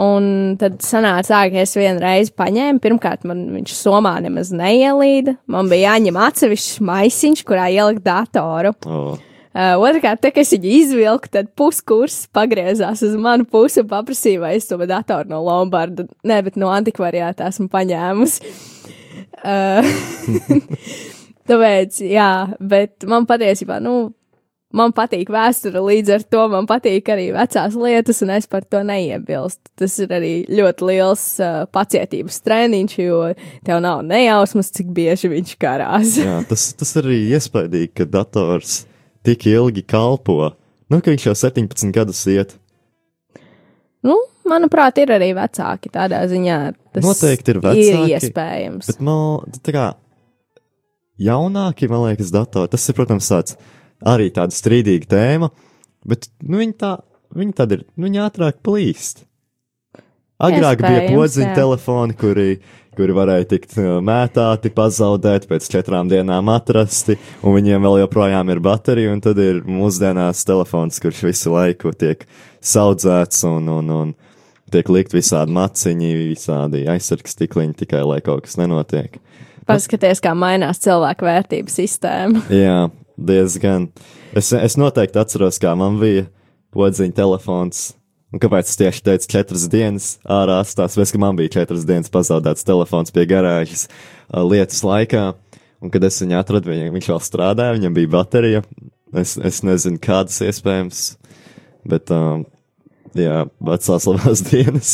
Un 0.00 0.56
tad 0.60 0.78
sanāca 0.84 1.34
tā, 1.34 1.40
ka 1.52 1.64
es 1.64 1.74
vienu 1.76 2.00
reizi 2.00 2.32
paņēmu, 2.38 2.80
pirmkārt, 2.80 3.26
man 3.28 3.42
viņš 3.58 3.74
somā 3.76 4.14
nemaz 4.24 4.52
neielīda. 4.56 5.36
Man 5.50 5.68
bija 5.68 5.90
jāņem 5.90 6.20
atsevišķs 6.24 6.78
maisiņš, 6.88 7.42
kurā 7.48 7.66
ielikt 7.74 8.06
datoru. 8.06 8.72
O, 8.88 9.18
Uh, 9.50 9.74
Otrakārt, 9.82 10.20
tā, 10.22 10.30
kad 10.30 10.44
es 10.44 10.52
viņu 10.54 10.68
izvilku, 10.70 11.26
tad 11.34 11.48
puskurs 11.58 12.20
pagriezās 12.30 13.00
uz 13.02 13.16
manu 13.18 13.42
pusi 13.50 13.80
un 13.82 13.88
paprasīja, 13.90 14.38
vai 14.44 14.52
es 14.54 14.68
to 14.68 14.78
datoru 14.78 15.26
no 15.32 15.40
Lombarda, 15.42 16.04
ne, 16.22 16.36
bet 16.46 16.54
no 16.54 16.68
antikvariāta 16.70 17.48
esmu 17.50 17.66
paņēmusi. 17.72 18.52
Uh, 19.42 19.90
tāpēc, 21.50 21.98
jā, 22.06 22.30
bet 22.62 23.08
man 23.10 23.26
patiesībā, 23.26 23.80
nu, 23.82 24.12
man 24.76 24.92
patīk 24.94 25.30
vēsture, 25.32 25.82
līdz 25.82 26.12
ar 26.14 26.24
to 26.32 26.44
man 26.52 26.68
patīk 26.70 27.08
arī 27.12 27.30
vecās 27.34 27.76
lietas, 27.78 28.20
un 28.24 28.32
es 28.36 28.46
par 28.50 28.64
to 28.70 28.82
neiebilstu. 28.86 29.72
Tas 29.80 29.96
ir 30.02 30.14
arī 30.14 30.32
ļoti 30.50 30.88
liels 30.90 31.24
uh, 31.42 31.64
pacietības 31.74 32.40
treniņš, 32.46 32.96
jo 33.02 33.20
tev 33.66 33.82
nav 33.84 34.04
nejausmas, 34.06 34.72
cik 34.76 34.92
bieži 34.96 35.32
viņš 35.32 35.56
karās. 35.60 36.16
jā, 36.20 36.38
tas, 36.50 36.70
tas 36.78 36.96
arī 37.02 37.22
iespaidīgi, 37.34 37.92
ka 38.00 38.08
dators 38.10 38.84
tik 39.26 39.46
ilgi 39.50 39.84
kalpo. 39.86 40.54
Nu, 40.90 40.98
ka 40.98 41.12
viņš 41.12 41.28
jau 41.28 41.36
17 41.46 41.94
gadus 41.94 42.22
iet. 42.30 42.56
Nu, 44.06 44.16
manuprāt, 44.48 44.98
ir 45.02 45.12
arī 45.14 45.32
vecāki 45.36 45.90
tādā 45.92 46.22
ziņā. 46.30 46.60
Tas 46.96 47.04
Noteikti 47.04 47.54
ir 47.54 47.60
vecāki, 47.62 47.90
Ir 47.90 48.14
iespējams. 48.16 48.88
Bet 48.90 49.02
man, 49.04 49.52
tā 49.60 49.74
kā 49.76 49.84
jaunāki, 51.20 51.90
man 51.90 52.08
liekas, 52.08 52.32
datori, 52.34 52.70
tas 52.72 52.88
ir, 52.88 52.96
protams, 52.96 53.28
tāds 53.30 53.58
arī 54.06 54.30
tāda 54.34 54.54
strīdīga 54.56 55.10
tēma, 55.10 55.50
bet, 56.08 56.30
nu, 56.46 56.60
viņi 56.62 56.76
tā, 56.80 56.96
viņi 57.36 57.56
tad 57.56 57.74
ir, 57.76 57.86
nu, 57.96 58.08
viņi 58.08 58.22
ātrāk 58.26 58.60
plīst. 58.64 59.26
Agrāk 60.40 60.80
bija 60.80 61.02
Iespējams, 61.02 61.18
podziņa 61.18 61.48
jā. 61.50 61.56
telefoni, 61.58 62.14
kuri, 62.16 62.46
kuri 62.96 63.16
varēja 63.16 63.48
tikt 63.50 63.74
uh, 63.76 63.90
mētāti, 64.04 64.72
pazaudēti, 64.72 65.50
pēc 65.50 65.68
četrām 65.74 66.08
dienām 66.08 66.48
atrasti, 66.54 67.18
un 67.44 67.58
viņiem 67.58 67.84
vēl 67.84 67.98
joprojām 68.06 68.52
ir 68.54 68.62
baterija, 68.64 69.12
un 69.12 69.20
tad 69.24 69.40
ir 69.42 69.60
mūsdienās 69.68 70.40
telefons, 70.48 71.00
kurš 71.04 71.26
visu 71.28 71.52
laiku 71.52 71.92
tiek 71.92 72.24
saudzēts 72.64 73.44
un, 73.50 73.68
un, 73.68 73.92
un 73.98 74.14
tiek 74.72 74.88
likt 74.88 75.12
visādi 75.12 75.52
maciņi, 75.52 76.14
visādi 76.30 76.86
aizsargs 76.88 77.36
stikliņi 77.36 77.76
tikai, 77.82 78.00
lai 78.08 78.22
kaut 78.24 78.46
kas 78.46 78.56
nenotiek. 78.60 79.20
Paskaties, 79.68 80.22
kā 80.24 80.32
mainās 80.34 80.80
cilvēku 80.82 81.26
vērtību 81.28 81.70
sistēma. 81.70 82.46
Jā, 82.48 82.88
diezgan. 83.20 83.88
Es, 84.36 84.52
es 84.54 84.76
noteikti 84.80 85.20
atceros, 85.20 85.60
kā 85.62 85.74
man 85.78 85.98
bija 86.00 86.26
podziņa 86.74 87.16
telefons. 87.16 87.90
Un 88.30 88.38
kāpēc 88.42 88.68
es 88.70 88.78
tieši 88.78 89.02
teicu, 89.08 89.26
četras 89.32 89.66
dienas 89.70 90.12
ārā 90.22 90.60
stāsts? 90.62 90.94
Tāpēc, 90.94 91.14
ka 91.16 91.22
man 91.22 91.38
bija 91.38 91.56
četras 91.56 91.86
dienas 91.86 92.12
pazaudēts 92.14 92.66
telefons 92.66 93.10
pie 93.14 93.24
garāžas 93.30 93.88
uh, 93.88 94.44
lietas 94.46 94.84
laikā. 94.86 95.32
Un, 95.80 95.90
kad 95.90 96.04
es 96.06 96.20
viņu 96.22 96.36
atradu, 96.38 96.70
viņa, 96.70 96.92
viņš 96.94 97.10
vēl 97.10 97.20
strādāja, 97.24 97.74
viņam 97.78 97.96
bija 97.96 98.12
baterija. 98.12 98.62
Es, 99.16 99.34
es 99.42 99.64
nezinu, 99.66 99.98
kādas 100.02 100.36
iespējams, 100.46 101.00
bet, 101.88 102.12
um, 102.14 102.44
jā, 103.18 103.42
vecās 103.66 104.06
labās 104.06 104.44
dienas. 104.50 104.92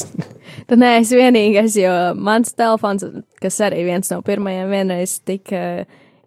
Tad 0.70 0.80
nē, 0.80 0.94
es 1.02 1.12
vienīgais, 1.12 1.76
jo 1.82 1.92
mans 2.16 2.54
telefons, 2.56 3.04
kas 3.42 3.60
arī 3.66 3.84
viens 3.90 4.08
no 4.14 4.22
pirmajiem, 4.24 4.72
vienreiz 4.72 5.18
tika 5.26 5.60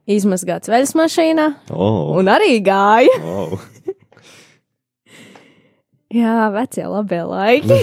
izmazgāts 0.10 0.72
veļas 0.72 0.96
mašīnā, 0.98 1.48
oh, 1.74 2.16
un 2.20 2.32
arī 2.32 2.58
gāja. 2.66 3.20
oh. 3.24 3.60
Jā, 6.20 6.50
vecie 6.50 6.88
labie 6.90 7.22
laiki. 7.22 7.76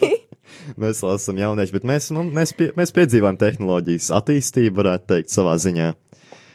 mēs 0.80 1.02
esam 1.04 1.40
jaunieši, 1.40 1.74
bet 1.76 1.86
mēs, 1.90 2.08
nu, 2.16 2.24
mēs, 2.24 2.54
pie, 2.56 2.70
mēs 2.78 2.94
piedzīvojam 2.96 3.36
tehnoloģijas 3.40 4.08
attīstību, 4.16 4.78
varētu 4.80 5.10
teikt, 5.12 5.32
savā 5.34 5.58
ziņā. 5.60 5.90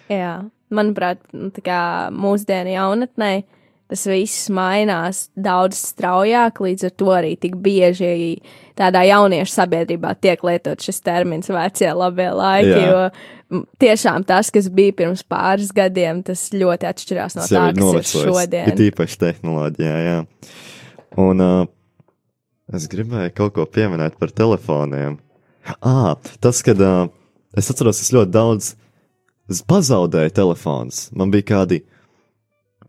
Jā, 0.09 0.33
manuprāt, 0.73 1.21
nu, 1.37 1.51
tā 1.53 1.61
kā 1.65 1.81
mūsdienu 2.13 2.73
jaunatnē 2.73 3.29
tas 3.91 4.05
viss 4.09 4.47
mainās 4.53 5.27
daudz 5.37 5.77
straujāk, 5.91 6.61
līdz 6.65 6.87
ar 6.87 6.93
to 6.97 7.09
arī 7.13 7.33
tik 7.39 7.57
bieži 7.61 8.39
tādā 8.77 9.03
jauniešu 9.07 9.53
sabiedrībā 9.53 10.15
tiek 10.19 10.41
lietot 10.43 10.81
šis 10.81 10.99
termins 11.05 11.51
vecie 11.53 11.91
labie 11.93 12.27
laiki, 12.33 12.71
Jā. 12.73 12.87
jo 12.89 13.61
tiešām 13.79 14.25
tas, 14.27 14.49
kas 14.51 14.67
bija 14.73 14.95
pirms 14.97 15.21
pāris 15.29 15.69
gadiem, 15.75 16.23
tas 16.25 16.47
ļoti 16.55 16.89
atšķirās 16.89 17.37
no 17.37 17.45
Tas 17.45 17.53
tā, 17.53 17.65
ir 17.69 17.75
kas 17.77 17.77
ir 17.77 17.85
novecojis. 17.85 18.25
šodien. 18.25 18.71
Ir 18.73 18.85
īpaši 18.89 19.19
tehnoloģijā, 19.21 19.97
jā. 20.05 20.17
Un 21.21 21.43
uh, 21.45 21.67
es 22.73 22.89
gribēju 22.91 23.35
kaut 23.37 23.53
ko 23.55 23.67
pieminēt 23.69 24.17
par 24.19 24.33
telefoniem. 24.35 25.19
Ah, 25.79 26.17
tas, 26.41 26.59
kad 26.65 26.81
uh, 26.81 27.05
es 27.57 27.69
atceros, 27.71 28.01
es 28.01 28.11
ļoti 28.13 28.33
daudz 28.33 28.73
es 29.51 29.61
pazaudēju 29.65 30.33
telefons. 30.35 31.05
Man 31.15 31.31
bija 31.33 31.51
kādi 31.53 31.83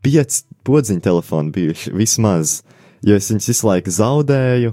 pieci 0.06 0.44
podziņu 0.66 1.02
telefoni 1.02 1.52
bijuši 1.54 1.92
vismaz, 1.96 2.60
jo 3.06 3.18
es 3.18 3.30
viņus 3.32 3.50
visu 3.52 3.68
laiku 3.68 3.94
zaudēju, 3.98 4.72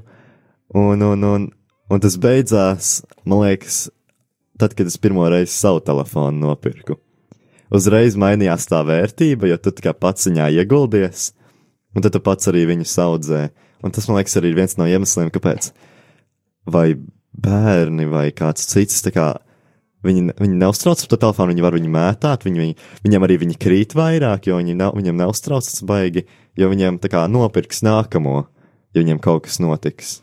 un, 0.77 1.05
un, 1.09 1.27
un, 1.29 1.47
un 1.89 2.03
tas 2.03 2.17
beidzās, 2.21 2.99
man 3.25 3.43
liekas, 3.47 3.87
tad, 4.61 4.75
kad 4.77 4.89
es 4.89 4.99
pirmo 5.01 5.25
reizi 5.29 5.55
savu 5.55 5.81
telefonu 5.85 6.45
nopirku. 6.47 6.99
Uzreiz 7.73 8.17
mainījās 8.19 8.67
tā 8.69 8.83
vērtība, 8.85 9.49
jo 9.49 9.57
tu 9.57 9.73
kā 9.81 9.95
pats 9.97 10.29
viņā 10.29 10.51
ieguldies, 10.59 11.31
un 11.95 12.05
tad 12.05 12.13
tu 12.13 12.21
pats 12.21 12.51
arī 12.51 12.67
viņu 12.69 12.85
saudzē. 12.89 13.47
Un 13.83 13.91
tas, 13.91 14.05
man 14.07 14.19
liekas, 14.19 14.37
arī 14.39 14.53
ir 14.53 14.59
viens 14.61 14.77
no 14.79 14.85
iemesliem, 14.87 15.31
kāpēc 15.33 15.71
vai 16.69 16.93
bērni 17.33 18.05
vai 18.07 18.27
kāds 18.35 18.69
cits, 18.69 19.01
kā 19.11 19.33
viņi, 20.03 20.35
viņi 20.39 20.59
neuztrauc 20.59 21.01
par 21.01 21.11
to 21.11 21.19
telefonu, 21.21 21.53
viņi 21.53 21.65
var 21.65 21.77
viņu 21.77 21.91
mētāt, 21.93 22.45
viņi, 22.47 22.61
viņi, 22.63 22.75
viņam 23.05 23.25
arī 23.27 23.37
viņi 23.43 23.59
krīt 23.61 23.95
vairāk, 23.97 24.49
jo 24.49 24.59
viņi 24.59 24.75
nav, 24.79 24.97
viņam 24.99 25.21
neuztrauc 25.23 25.67
tas 25.67 25.83
baigi, 25.87 26.25
jo 26.59 26.69
viņiem 26.71 26.99
tā 27.03 27.11
kā 27.13 27.23
nopirks 27.31 27.83
nākamo, 27.85 28.43
ja 28.93 29.03
viņiem 29.03 29.21
kaut 29.23 29.47
kas 29.47 29.59
notiks. 29.63 30.17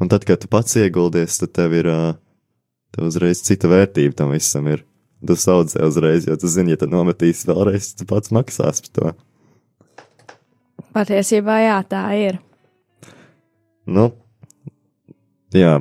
Un 0.00 0.10
tad, 0.12 0.26
kad 0.28 0.42
tu 0.42 0.48
pats 0.52 0.76
ieguldies, 0.76 1.38
tad 1.40 1.54
tev 1.56 1.76
ir, 1.76 1.88
tev 2.92 3.08
uzreiz 3.08 3.40
cita 3.44 3.70
vērtība 3.70 4.16
tam 4.18 4.34
visam 4.34 4.68
ir. 4.68 4.84
Tu 5.26 5.32
saudzē 5.40 5.86
uzreiz, 5.88 6.26
jo 6.28 6.36
tu 6.36 6.48
zini, 6.52 6.74
ja 6.74 6.80
tu 6.80 6.86
nometīs 6.92 7.46
vēlreiz, 7.48 7.94
tu 7.96 8.04
pats 8.08 8.32
maksās 8.36 8.82
par 8.84 8.92
to. 8.92 9.14
Patiesībā 10.96 11.56
jā, 11.64 11.78
tā 11.88 12.02
ir. 12.20 12.38
Nu, 13.88 14.10
jā, 15.56 15.78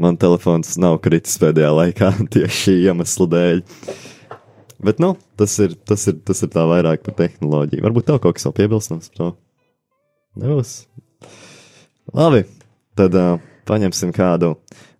man 0.00 0.18
telefons 0.20 0.74
nav 0.80 0.98
kritis 1.04 1.38
pēdējā 1.42 1.70
laikā 1.78 2.10
tieši 2.34 2.60
šī 2.60 2.74
iemesla 2.88 3.28
dēļ. 3.34 3.62
Bet, 4.84 5.00
nu, 5.00 5.14
tas 5.40 5.54
ir, 5.64 5.78
tas 5.88 6.02
ir, 6.10 6.18
tas 6.26 6.42
ir 6.44 6.50
tā 6.52 6.66
vairāk 6.68 7.06
par 7.06 7.16
tehnoloģiju. 7.22 7.84
Varbūt 7.86 8.08
tev 8.10 8.20
kaut 8.20 8.36
kas 8.36 8.44
vēl 8.48 8.56
piebilstams 8.58 9.08
par 9.12 9.20
to? 9.20 9.30
Nebūs. 10.42 10.74
Labi, 12.12 12.42
tad 12.98 13.16
uh, 13.16 13.38
paņemsim 13.70 14.12
kādu 14.12 14.56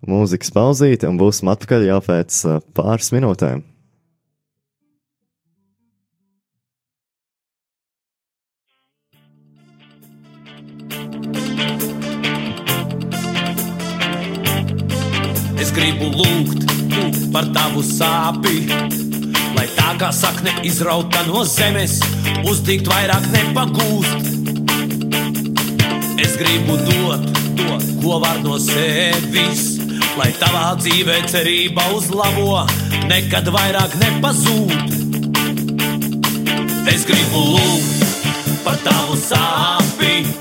mūzikas 0.09 0.55
pauzīti 0.55 1.09
un 1.11 1.19
būsim 1.21 1.51
atpakaļ 1.53 1.89
jau 1.91 2.01
pēc 2.07 2.41
uh, 2.49 2.63
pāris 2.77 3.13
minūtēm. 3.13 3.65
Gribu 15.85 16.07
lūgt 16.17 16.63
par 17.29 17.45
tavu 17.53 17.83
sāpju, 17.85 18.77
lai 19.53 19.65
tā 19.77 19.91
kā 20.01 20.09
sakne 20.17 20.55
izrauta 20.65 21.21
no 21.27 21.43
zemes, 21.45 21.99
uzdīgt 22.49 22.89
vairāk 22.89 23.27
nepagūst. 23.35 24.31
Es 26.25 26.39
gribu 26.41 26.79
dot 26.87 27.27
to, 27.59 27.77
ko 28.01 28.17
var 28.23 28.41
no 28.47 28.57
sevis, 28.57 29.75
lai 30.17 30.31
tavā 30.41 30.71
dzīvē 30.81 31.19
cerība 31.29 31.85
uz 31.99 32.09
labo 32.17 32.63
nekad 33.11 33.53
vairāk 33.53 33.99
nepazūd. 34.01 34.89
Es 36.95 37.05
gribu 37.05 37.45
lūgt 37.59 38.09
par 38.65 38.81
tavu 38.89 39.21
sāpju, 39.21 40.33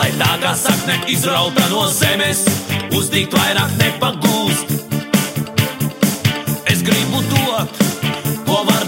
lai 0.00 0.08
tā 0.16 0.32
kā 0.40 0.56
sakne 0.56 1.02
izrauta 1.12 1.68
no 1.74 1.84
zemes, 1.92 2.46
uzdīgt 2.96 3.36
vairāk 3.36 3.76
nepagūst. 3.82 4.85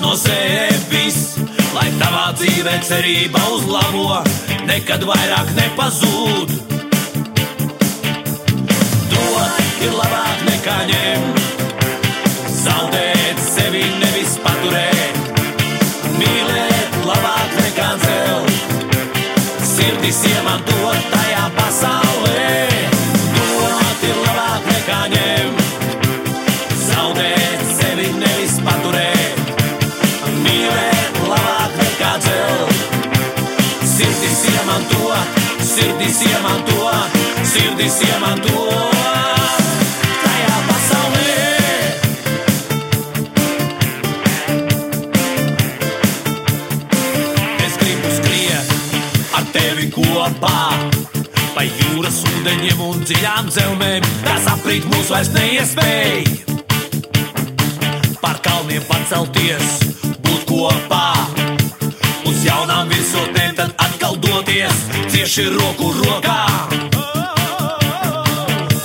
No 0.08 0.14
sevis, 0.16 1.16
lai 1.76 1.88
tavā 2.00 2.30
dzīvē 2.38 2.76
cerība 2.86 3.40
uz 3.52 3.66
labo 3.68 4.22
nekad 4.64 5.02
vairāk 5.04 5.50
nepazūd. 5.58 6.54
Dot 9.12 9.82
ir 9.84 9.92
labāk 9.98 10.46
nekā 10.46 10.78
ņemt, 10.92 11.42
zaudēt 12.62 13.42
sevi 13.50 13.84
nevis 14.00 14.38
paturēt, 14.46 15.20
mīlēt 16.16 16.98
labāk 17.10 17.58
nekā 17.60 17.90
dzelt, 18.00 18.80
sirdis 19.74 20.24
iemantot 20.32 21.12
tajā 21.12 21.44
pasaulē. 21.58 22.48
Iemanto, 34.78 35.14
sirdis 35.60 36.22
iemanto, 36.22 36.90
sirdis 37.42 38.00
iemanto. 38.06 38.62
Tajā 40.22 40.58
pasaulē 40.68 41.34
es 47.66 47.74
gribu 47.80 48.08
skriet 48.18 48.66
ar 49.34 49.44
tevi 49.52 49.90
kopā. 49.90 50.60
Pa 51.56 51.66
jūras 51.66 52.22
ūdeņiem 52.22 52.78
un 52.86 53.02
dziļām 53.02 53.50
dzelzmēm, 53.50 54.06
kas 54.22 54.46
aprīt 54.52 54.86
mūs 54.92 55.10
vairs 55.10 55.32
neiespēja. 55.34 56.24
Par 58.22 58.38
kalniem 58.46 58.84
pacelties, 58.86 59.82
būt 60.22 60.46
kopā. 60.46 61.06
Uz 62.28 62.44
jaunām 62.46 62.86
virsotnēm 62.92 63.56
tad 63.58 63.72
atkal 63.74 63.87
cieši 65.18 65.50
roku 65.50 65.90
rokā. 65.98 66.46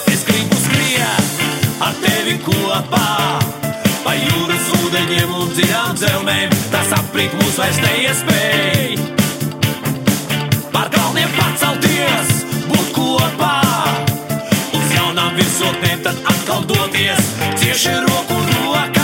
Es 0.09 0.25
gribu 0.25 0.57
skriet 0.57 1.29
ar 1.77 1.93
tevi 2.01 2.39
kopā. 2.41 3.09
Pa 4.01 4.15
jūras 4.17 4.71
ūdeņiem 4.79 5.29
un 5.29 5.53
dziļām 5.53 5.93
dzelzmēm, 5.99 6.57
tas 6.73 6.89
aprīt 6.97 7.37
mūs 7.37 7.61
vairs 7.61 7.77
neiespēja 7.85 8.97
par 10.73 10.89
kalniem 10.97 11.29
pacelties, 11.37 12.33
būt 12.65 12.89
kopā. 12.97 13.53
Uz 14.73 14.97
jaunām 14.97 15.37
virsotnēm 15.37 16.01
tad 16.09 16.17
atkal 16.33 16.65
doties, 16.73 17.33
cieši 17.61 17.97
roku 18.09 18.41
rokā. 18.49 19.02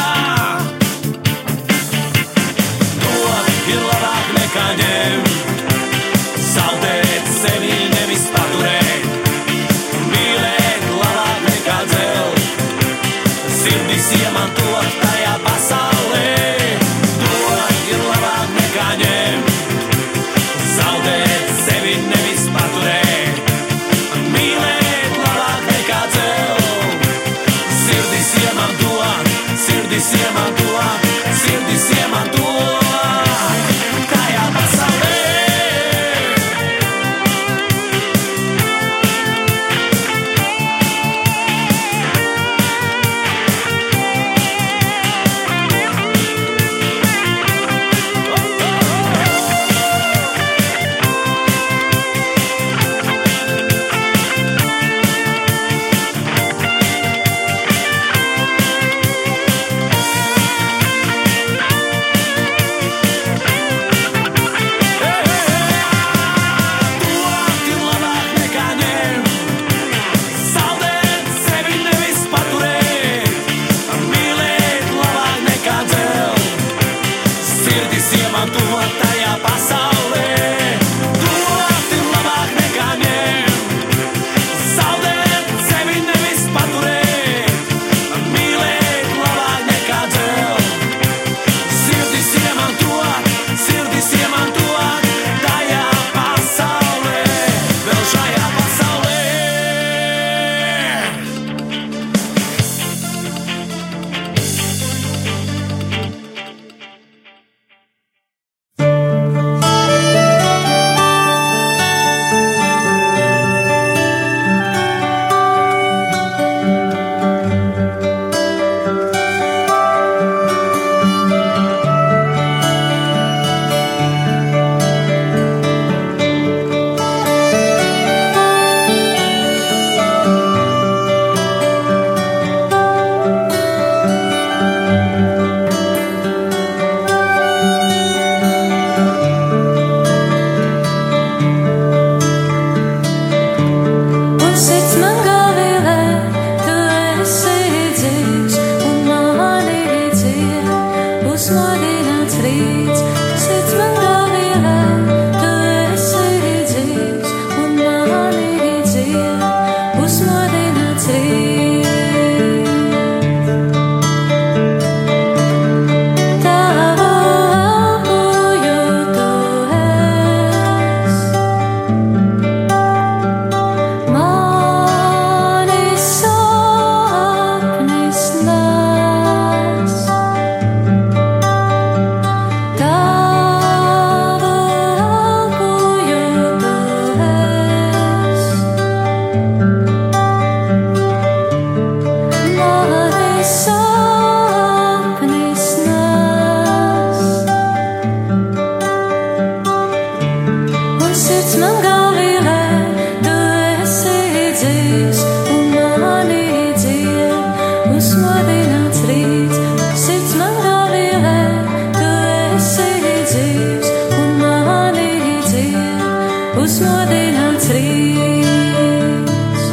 Uzmodināts 216.63 217.69
rīts. 217.75 219.63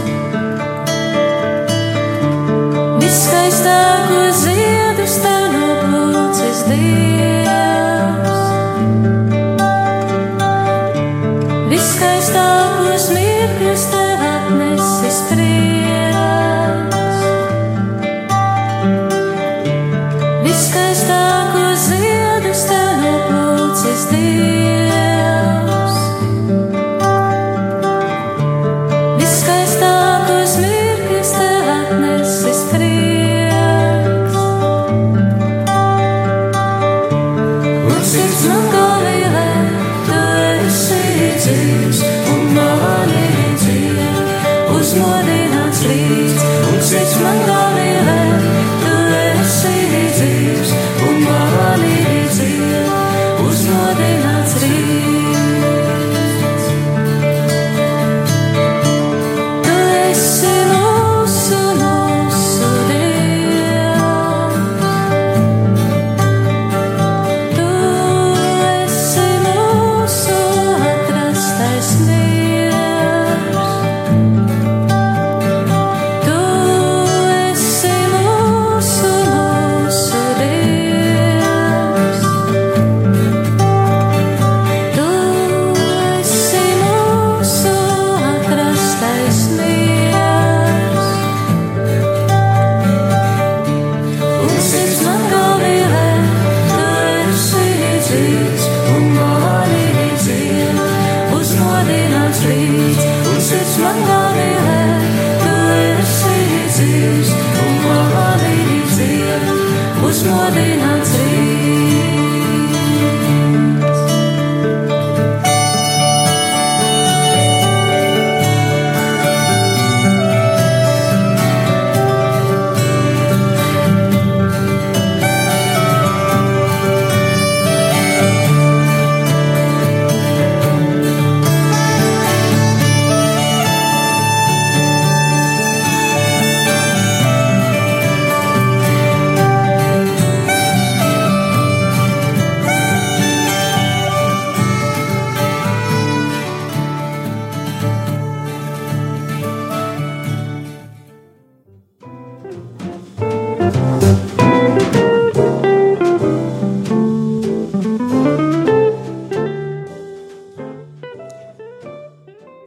Viskaistāko 3.02 4.22
ziedus 4.44 5.20
tev 5.26 5.50
noplūcis 5.56 6.64
Dievs. 6.70 7.15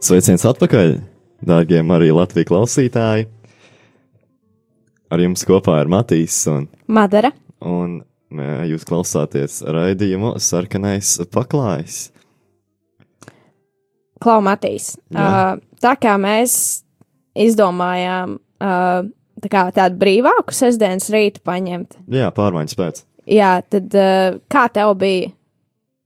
Sveiciens 0.09 0.41
atpakaļ, 0.49 0.95
dārgie 1.45 1.81
arī 1.93 2.07
Latvijas 2.15 2.47
klausītāji. 2.49 3.27
Ar 5.13 5.21
jums 5.21 5.43
kopā 5.45 5.75
ir 5.83 5.89
Matīs, 5.89 6.37
un, 6.49 6.65
Madara. 6.89 7.29
un 7.61 7.99
ē, 8.33 8.47
jūs 8.71 8.85
klausāties 8.89 9.59
raidījumu 9.65 10.35
Sarkanais 10.41 11.15
paklājs. 11.33 11.99
Klau 14.21 14.41
Matīs. 14.45 14.95
Uh, 15.13 15.61
tā 15.81 15.93
kā 16.01 16.17
mēs 16.21 16.57
izdomājām 17.39 18.37
uh, 18.39 19.05
tā 19.45 19.51
kā 19.53 19.67
tādu 19.77 20.01
brīvāku 20.01 20.53
sestdienas 20.57 21.09
rītu 21.13 21.41
paņemt, 21.45 21.99
Jā, 22.11 22.31
pārmaiņas 22.35 22.77
pēc. 22.81 23.03
jā, 23.29 23.53
tad 23.69 23.93
uh, 23.93 24.39
kā 24.51 24.65
tev 24.73 24.97
bija? 25.05 25.31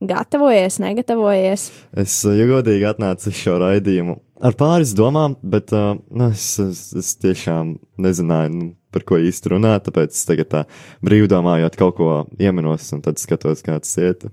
Gatavojies, 0.03 0.79
negatavojies? 0.83 1.65
Es, 1.95 2.19
eh, 2.27 2.37
ja 2.41 2.47
godīgi, 2.49 2.87
atnācu 2.89 3.31
uz 3.31 3.39
šo 3.39 3.57
raidījumu 3.61 4.17
ar 4.43 4.55
pāris 4.59 4.93
domām, 4.97 5.37
bet 5.39 5.71
uh, 5.75 5.95
nu, 6.11 6.29
es, 6.33 6.45
es, 6.59 6.85
es 6.99 7.11
tiešām 7.21 7.77
nezināju, 8.03 8.53
nu, 8.53 8.69
par 8.93 9.05
ko 9.07 9.17
īsti 9.21 9.53
runāt, 9.55 9.87
tāpēc 9.87 10.13
es 10.13 10.25
tagad 10.29 10.49
tā 10.51 10.63
brīvdomājot 11.05 11.77
kaut 11.79 11.97
ko 11.97 12.09
ieminos 12.41 12.91
un 12.95 13.03
tad 13.05 13.21
skatos, 13.21 13.63
kāds 13.65 13.93
iet. 14.01 14.27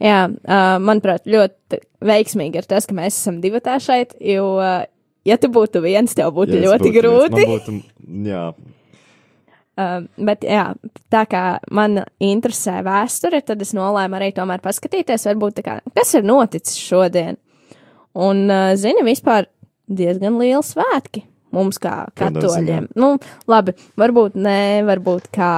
Jā, 0.00 0.24
uh, 0.26 0.74
manuprāt, 0.82 1.28
ļoti 1.28 1.80
veiksmīgi 2.10 2.60
ir 2.60 2.68
tas, 2.68 2.88
ka 2.88 2.96
mēs 2.96 3.20
esam 3.20 3.40
divi 3.44 3.60
tā 3.64 3.76
šeit, 3.82 4.16
jo, 4.24 4.56
uh, 4.58 4.82
ja 5.28 5.38
tu 5.40 5.52
būtu 5.52 5.84
viens, 5.84 6.16
tev 6.16 6.32
būtu 6.36 6.56
Ja 6.58 6.66
ļoti 6.66 6.82
būtu 6.82 6.90
viens, 6.90 7.02
grūti. 7.04 7.40
Man 7.44 7.54
būtu, 7.54 8.28
jā, 8.32 8.44
Uh, 9.80 10.02
bet, 10.26 10.44
jā, 10.44 10.66
tā 11.12 11.22
kā 11.30 11.44
man 11.72 12.02
interesē 12.20 12.80
vēsture, 12.84 13.40
tad 13.46 13.62
es 13.64 13.70
nolēmu 13.76 14.18
arī 14.18 14.32
tomēr 14.36 14.60
paskatīties, 14.64 15.28
varbūt, 15.30 15.62
kā, 15.64 15.78
kas 15.96 16.12
ir 16.18 16.26
noticis 16.26 16.76
šodien. 16.82 17.38
Un, 18.18 18.44
uh, 18.50 18.74
zini, 18.76 19.04
vispār 19.06 19.48
diezgan 19.88 20.36
liela 20.40 20.62
svētki 20.66 21.24
mums 21.54 21.80
kā 21.82 22.04
katoļiem. 22.18 22.90
Nu, 22.98 23.14
labi, 23.50 23.74
varbūt 24.00 24.36
ne, 24.38 24.82
varbūt 24.86 25.30
kā 25.34 25.54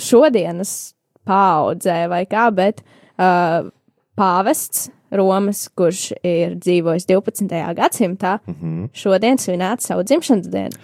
šodienas 0.00 0.94
paudzē 1.28 2.04
vai 2.12 2.24
kā, 2.28 2.48
bet 2.54 2.82
uh, 2.82 3.70
pāvests 4.18 4.90
Romas, 5.14 5.68
kurš 5.78 6.08
ir 6.26 6.56
dzīvojis 6.58 7.06
12. 7.06 7.46
gadsimtā, 7.78 8.38
mm 8.46 8.54
-hmm. 8.54 8.88
šodien 8.92 9.38
svinētu 9.38 9.86
savu 9.86 10.02
dzimšanas 10.02 10.48
dienu. 10.50 10.76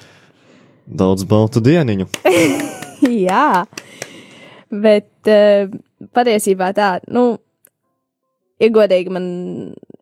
Daudz 0.91 1.25
baltu 1.29 1.63
dieniņu. 1.65 2.07
Jā, 3.29 3.65
bet 4.71 5.31
uh, 5.31 5.71
patiesībā 6.17 6.73
tā, 6.77 6.99
nu, 7.13 7.39
ir 8.61 8.73
godīgi, 8.75 9.13
man 9.15 9.27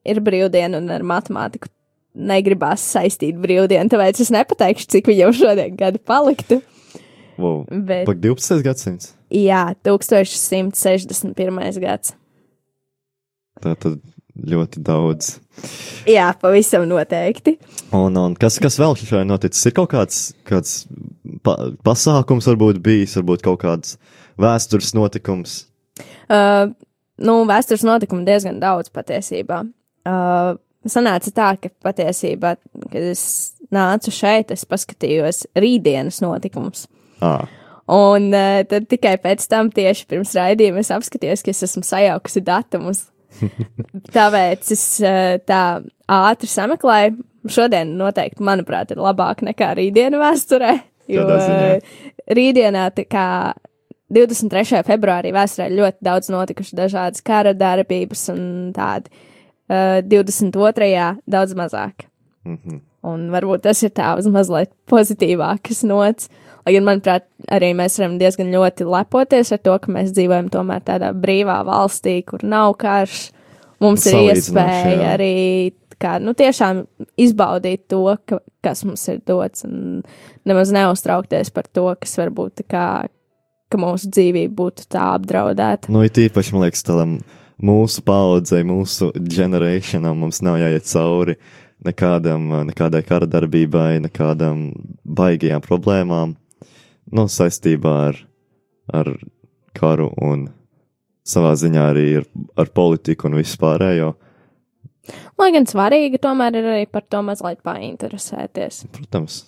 ir 0.08 0.22
brīvdiena 0.24 0.80
un 0.80 0.90
ar 0.94 1.04
matemātiku 1.06 1.70
negribās 2.18 2.82
saistīt 2.96 3.38
brīvdienu, 3.38 3.90
tāpēc 3.92 4.22
es 4.24 4.32
nepateikšu, 4.34 4.88
cik 4.96 5.10
viņam 5.12 5.32
šodien 5.38 5.76
gadi 5.78 5.98
paliktu. 6.02 6.60
Wow. 7.38 7.62
Bet, 7.70 8.08
Pak 8.08 8.18
12. 8.18 8.64
gadsimts. 8.66 9.12
jā, 9.30 9.74
1161. 9.86 11.78
gads. 11.84 12.16
Tā 13.62 13.74
tad 13.78 14.00
ļoti 14.46 14.82
daudz. 14.86 15.36
Jā, 16.08 16.28
pavisam 16.40 16.86
noteikti. 16.88 17.56
Un, 17.96 18.16
un 18.20 18.36
kas, 18.38 18.58
kas 18.62 18.78
vēl 18.80 18.96
šajā 18.98 19.24
noticis? 19.26 19.66
Ir 19.68 19.74
kaut 19.76 19.90
kāds, 19.94 20.20
kāds 20.48 20.84
pa, 21.46 21.56
pasākums, 21.86 22.48
varbūt 22.50 22.80
bijis, 22.84 23.16
varbūt 23.18 23.44
kaut 23.46 23.62
kāds 23.64 23.96
vēstures 24.38 24.94
notikums. 24.96 25.60
Uh, 26.30 26.70
nu, 27.18 27.40
vēstures 27.48 27.84
notikumu 27.86 28.26
diezgan 28.28 28.60
daudz 28.62 28.92
patiesībā. 28.94 29.64
Uh, 30.08 30.54
sanāca 30.88 31.34
tā, 31.34 31.52
ka 31.60 31.72
patiesībā, 31.84 32.54
kad 32.88 32.98
es 33.02 33.24
nācu 33.74 34.14
šeit, 34.14 34.54
es 34.54 34.64
paskatījos 34.68 35.46
rītdienas 35.58 36.22
notikumus. 36.24 36.86
Ah, 37.18 37.48
Un 37.88 38.34
uh, 38.36 38.60
tad 38.68 38.84
tikai 38.90 39.14
pēc 39.16 39.46
tam, 39.48 39.70
tieši 39.72 40.04
pirms 40.10 40.34
raidījuma, 40.36 40.82
es 40.84 40.92
apskatījos, 40.92 41.40
ka 41.40 41.54
es 41.54 41.64
esmu 41.64 41.86
sajaukusi 41.88 42.42
datumus. 42.44 43.06
Tāpēc 44.16 44.72
es 44.74 44.84
uh, 45.04 45.36
tā 45.46 45.62
ātri 46.08 46.50
sameklēju. 46.50 47.18
Šodien 47.48 47.94
noteikti, 47.96 48.44
manuprāt, 48.44 48.92
ir 48.92 49.00
labāk 49.00 49.44
nekā 49.46 49.72
rītdiena 49.78 50.20
vēsturē. 50.20 50.74
Jo 51.08 51.24
uh, 51.24 51.78
rītdienā, 52.36 52.88
kā 53.08 53.28
23. 54.12 54.82
februārī 54.88 55.32
vēsturē 55.36 55.68
ļoti 55.72 56.04
daudz 56.04 56.28
notikuši 56.32 56.76
dažādas 56.76 57.24
kara 57.24 57.54
darbības 57.56 58.26
un 58.34 58.42
tādi. 58.76 59.12
Uh, 59.68 60.00
22. 60.04 60.92
daudz 61.28 61.56
mazāk. 61.56 62.08
mhm. 62.44 62.84
Un 63.08 63.28
varbūt 63.30 63.62
tas 63.62 63.78
ir 63.86 63.92
tā 63.94 64.10
uz 64.18 64.26
mazliet 64.26 64.72
pozitīvākas 64.90 65.84
nots. 65.86 66.26
Lai 66.68 66.74
gan, 66.76 66.84
manuprāt, 66.84 67.24
arī 67.48 67.70
mēs 67.72 67.94
varam 67.96 68.18
diezgan 68.20 68.50
ļoti 68.52 68.84
lepoties 68.84 69.54
ar 69.56 69.60
to, 69.64 69.72
ka 69.80 69.92
mēs 69.94 70.10
dzīvojam 70.12 70.50
tomēr 70.52 70.82
tādā 70.84 71.14
brīvā 71.16 71.62
valstī, 71.64 72.18
kur 72.28 72.42
nav 72.44 72.74
karš. 72.76 73.30
Mums 73.80 74.04
ir 74.10 74.34
iespēja 74.34 74.90
jā. 74.98 75.12
arī 75.14 75.36
kā, 75.96 76.18
nu, 76.20 76.34
tiešām 76.36 76.82
izbaudīt 77.16 77.86
to, 77.88 78.02
ka, 78.28 78.42
kas 78.64 78.84
mums 78.84 79.06
ir 79.08 79.22
dots, 79.24 79.64
un 79.64 80.02
nemaz 80.44 80.74
neuztraukties 80.76 81.48
par 81.56 81.70
to, 81.72 81.86
kas 82.02 82.18
varbūt 82.20 82.58
tā 82.60 82.66
kā, 82.68 82.88
ka 83.72 83.80
mūsu 83.80 84.10
dzīvība 84.12 84.52
būtu 84.58 84.90
tā 84.92 85.06
apdraudēta. 85.16 85.88
Nu, 85.94 86.02
it 86.04 86.20
īpaši, 86.20 86.52
man 86.52 86.66
liekas, 86.66 86.84
tādam 86.84 87.16
mūsu 87.64 88.04
paudzei, 88.04 88.60
mūsu 88.68 89.08
ģenerēšanām 89.16 90.20
mums 90.20 90.42
nav 90.44 90.60
jāiet 90.60 90.84
cauri 90.92 91.38
nekādam, 91.88 92.50
nekādai 92.68 93.00
kara 93.06 93.30
darbībai, 93.30 94.02
nekādam 94.04 94.68
baigajām 95.06 95.64
problēmām, 95.64 96.36
nu, 97.14 97.26
saistībā 97.30 97.94
ar, 98.10 98.22
ar 98.94 99.12
karu 99.78 100.10
un 100.24 100.48
savā 101.28 101.52
ziņā 101.60 101.84
arī 101.92 102.08
ar, 102.22 102.26
ar 102.58 102.72
politiku 102.74 103.28
un 103.28 103.38
visu 103.40 103.60
pārējo. 103.60 104.14
Lai 105.40 105.52
gan 105.54 105.64
svarīgi 105.68 106.20
tomēr 106.20 106.58
ir 106.60 106.66
arī 106.72 106.88
par 106.90 107.06
to 107.08 107.22
mazliet 107.24 107.62
painteresēties. 107.64 108.82
Protams, 108.92 109.46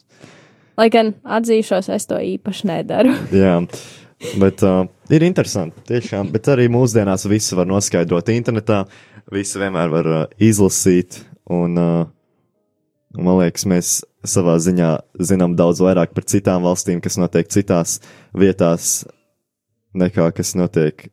Lai 0.80 0.88
gan 0.88 1.10
atzīšos, 1.28 1.90
es 1.92 2.06
to 2.08 2.16
īpaši 2.24 2.68
nedaru. 2.70 3.12
Jā, 3.42 3.58
bet 4.40 4.62
uh, 4.64 4.86
ir 5.12 5.26
interesanti. 5.26 5.82
Tiešām, 5.90 6.30
bet 6.32 6.48
arī 6.52 6.70
mūsdienās 6.72 7.26
visu 7.28 7.58
var 7.58 7.68
noskaidrot 7.68 8.30
internetā. 8.32 8.84
Visu 9.34 9.60
vienmēr 9.60 9.92
var 9.92 10.08
uh, 10.08 10.22
izlasīt. 10.40 11.20
Un, 11.52 11.76
uh, 11.76 12.06
man 13.16 13.40
liekas, 13.40 13.66
mēs 13.68 13.92
savā 14.26 14.56
ziņā 14.60 14.90
zinām 15.30 15.56
daudz 15.58 15.82
vairāk 15.82 16.14
par 16.16 16.26
citām 16.28 16.66
valstīm, 16.66 17.00
kas 17.02 17.18
notiek 17.20 17.48
citās 17.50 17.98
vietās, 18.36 19.04
nekā 19.96 20.30
kas 20.36 20.54
notiek 20.58 21.08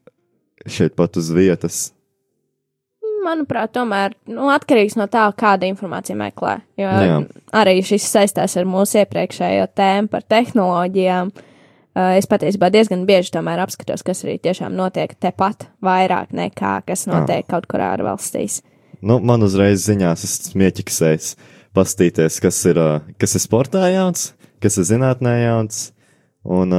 šeit 0.68 0.98
pat 0.98 1.18
uz 1.18 1.32
vietas. 1.34 1.88
Manuprāt, 3.28 3.74
tomēr 3.76 4.14
nu, 4.32 4.48
atkarīgs 4.54 4.96
no 4.96 5.10
tā, 5.12 5.26
kāda 5.36 5.68
informācija 5.68 6.16
meklē. 6.16 6.62
Jo 6.80 6.88
Jā. 6.88 7.18
arī 7.60 7.82
šis 7.84 8.06
saistās 8.08 8.56
ar 8.56 8.68
mūsu 8.70 9.02
iepriekšējo 9.02 9.68
tēmu 9.76 10.12
par 10.12 10.24
tehnoloģijām. 10.24 11.34
Uh, 11.34 11.48
Es 11.98 12.28
patiesībā 12.30 12.70
diezgan 12.70 13.08
bieži 13.10 13.32
tomēr 13.34 13.64
apskatos, 13.64 14.04
kas 14.06 14.20
arī 14.22 14.36
tiešām 14.38 14.76
notiek 14.78 15.16
tepat 15.18 15.66
vairāk 15.82 16.30
nekā 16.36 16.76
kas 16.86 17.08
notiek 17.10 17.48
kaut 17.50 17.66
kur 17.66 17.82
ārvalstīs. 17.82 18.60
Nu, 19.02 19.18
man 19.18 19.42
uzreiz 19.46 19.82
ziņās 19.88 20.26
es 20.28 20.36
esmu 20.44 20.68
ieķiksējis 20.68 21.32
pastīties, 21.78 22.40
kas 22.44 22.60
ir, 22.70 22.80
kas 23.22 23.38
ir 23.38 23.44
sportā 23.44 23.86
jauns, 23.94 24.32
kas 24.64 24.80
ir 24.82 24.90
zinātnē 24.90 25.38
jauns, 25.44 25.92
un 26.44 26.74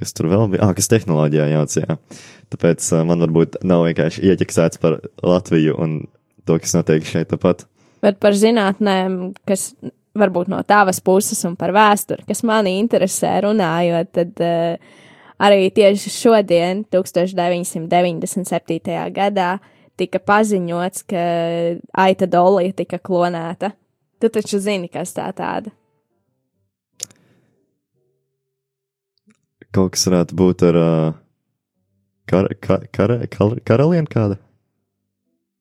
kas 0.00 0.14
tur 0.16 0.30
vēl 0.30 0.48
bija, 0.54 0.66
ah, 0.66 0.72
kas 0.76 0.90
tehnoloģijā 0.90 1.50
jauns, 1.52 1.78
jā. 1.82 1.98
Tāpēc 2.54 2.86
man 3.08 3.24
varbūt 3.24 3.60
nav 3.66 3.86
vienkārši 3.88 4.24
ieķiksēts 4.30 4.80
par 4.82 5.00
Latviju 5.24 5.76
un 5.82 5.98
to, 6.46 6.58
kas 6.62 6.74
notiek 6.76 7.06
šeit 7.08 7.32
tāpat. 7.32 7.66
Bet 8.04 8.18
par 8.22 8.36
zinātnēm, 8.36 9.32
kas 9.48 9.72
varbūt 10.18 10.50
no 10.52 10.60
tavas 10.66 11.00
puses 11.02 11.40
un 11.48 11.56
par 11.58 11.72
vēsturi, 11.74 12.26
kas 12.28 12.44
mani 12.46 12.76
interesē 12.78 13.32
runājot, 13.46 14.10
tad 14.14 14.42
uh, 14.44 14.76
arī 15.42 15.70
tieši 15.74 16.10
šodien, 16.12 16.84
1997. 16.94 19.14
gadā, 19.14 19.58
tika 19.98 20.18
paziņots, 20.18 21.02
ka 21.10 21.22
Aita 22.04 22.26
Dolija 22.30 22.72
tika 22.82 22.98
klonēta. 23.02 23.70
Tu 24.24 24.28
taču 24.32 24.56
zini, 24.56 24.88
kas 24.88 25.10
tā 25.12 25.26
tāda. 25.36 25.68
Kaut 29.74 29.92
kas 29.96 30.06
varētu 30.08 30.36
būt 30.38 30.62
ar 30.70 30.76
uh, 30.80 31.16
kar, 32.30 32.46
kar, 32.62 32.84
kar, 32.94 33.12
kar, 33.28 33.52
karalieni 33.68 34.08
kāda? 34.08 34.38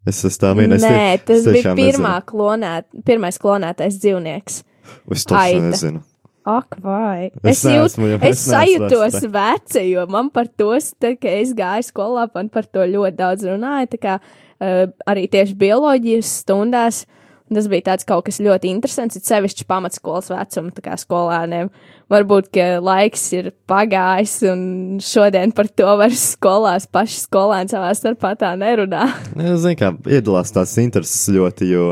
Es 0.08 0.22
esmu 0.28 0.40
tā 0.44 0.52
tie- 0.56 0.68
Nē, 0.70 1.02
es 1.18 1.26
tas 1.28 1.46
bija 1.48 1.74
pirmā 1.76 2.14
klonēt, 2.28 2.88
pirmais 3.08 3.40
klonētais 3.42 3.98
dzīvnieks. 4.04 4.62
nezinu. 4.64 5.12
Es 5.18 5.26
to 5.28 5.36
nezinu. 5.68 6.04
Ak, 6.46 6.76
vai. 6.84 7.32
Es 7.44 7.64
Es, 7.64 7.64
jūt, 7.66 7.98
neesmu 7.98 8.08
jau- 8.14 8.22
es 8.30 8.38
es 8.38 8.54
sajūtos 8.54 9.14
vēsturē. 9.16 9.32
veci, 9.32 9.84
jo 9.92 10.06
man 10.08 10.30
par 10.30 10.48
to, 10.48 10.72
tad, 11.00 11.20
kad 11.20 11.32
es 11.32 11.54
gāju 11.54 11.84
skolā, 11.92 12.30
man 12.36 12.50
par 12.50 12.64
to 12.64 12.80
ļoti 12.80 13.16
daudz 13.16 13.44
runāja. 13.44 13.88
Tā 13.92 14.00
kā 14.00 14.16
uh, 14.20 14.88
arī 15.08 15.28
tieši 15.28 15.56
bioloģijas 15.56 16.32
stundās. 16.46 17.06
un 17.06 17.20
Tas 17.58 17.68
bija 17.72 17.88
tāds 17.92 18.08
kaut 18.08 18.26
kas 18.28 18.40
ļoti 18.44 18.72
interesants, 18.72 19.18
it 19.20 19.28
sevišķi 19.30 19.68
pamatskolas 19.70 20.32
vecuma 20.34 20.86
kā 20.86 20.98
skolēniem. 21.00 21.70
Varbūt, 22.14 22.50
ka 22.54 22.66
laiks 22.84 23.26
ir 23.38 23.52
pagājis, 23.70 24.36
un 24.52 24.64
šodien 25.04 25.54
par 25.56 25.70
to 25.72 25.94
vairs 26.00 26.24
skolās 26.36 26.88
paši 26.92 27.24
skolēni 27.24 27.74
savā 27.74 27.94
starpā 27.98 28.36
tā 28.40 28.54
nerunā. 28.60 29.08
Es 29.54 29.64
zinu, 29.64 29.78
kā 29.80 29.94
iedalās 30.10 30.54
tās 30.54 30.76
intereses 30.82 31.30
ļoti, 31.34 31.70
jo 31.74 31.88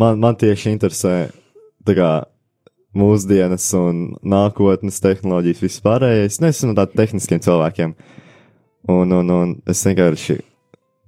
man, 0.00 0.18
man 0.22 0.38
tieši 0.38 0.72
interesē 0.74 1.16
kā 1.86 2.10
mūsdienas 2.96 3.66
un 3.78 4.04
nākotnes 4.24 5.00
tehnoloģijas 5.04 5.62
vispārējais. 5.62 6.40
Nu, 6.40 6.50
es 6.50 6.60
esmu 6.60 6.72
no 6.72 6.78
tādiem 6.80 7.02
tehniskiem 7.02 7.42
cilvēkiem. 7.44 7.94
Un, 8.92 9.12
un, 9.12 9.32
un 9.34 9.54
es 9.68 9.82
vienkārši, 9.86 10.38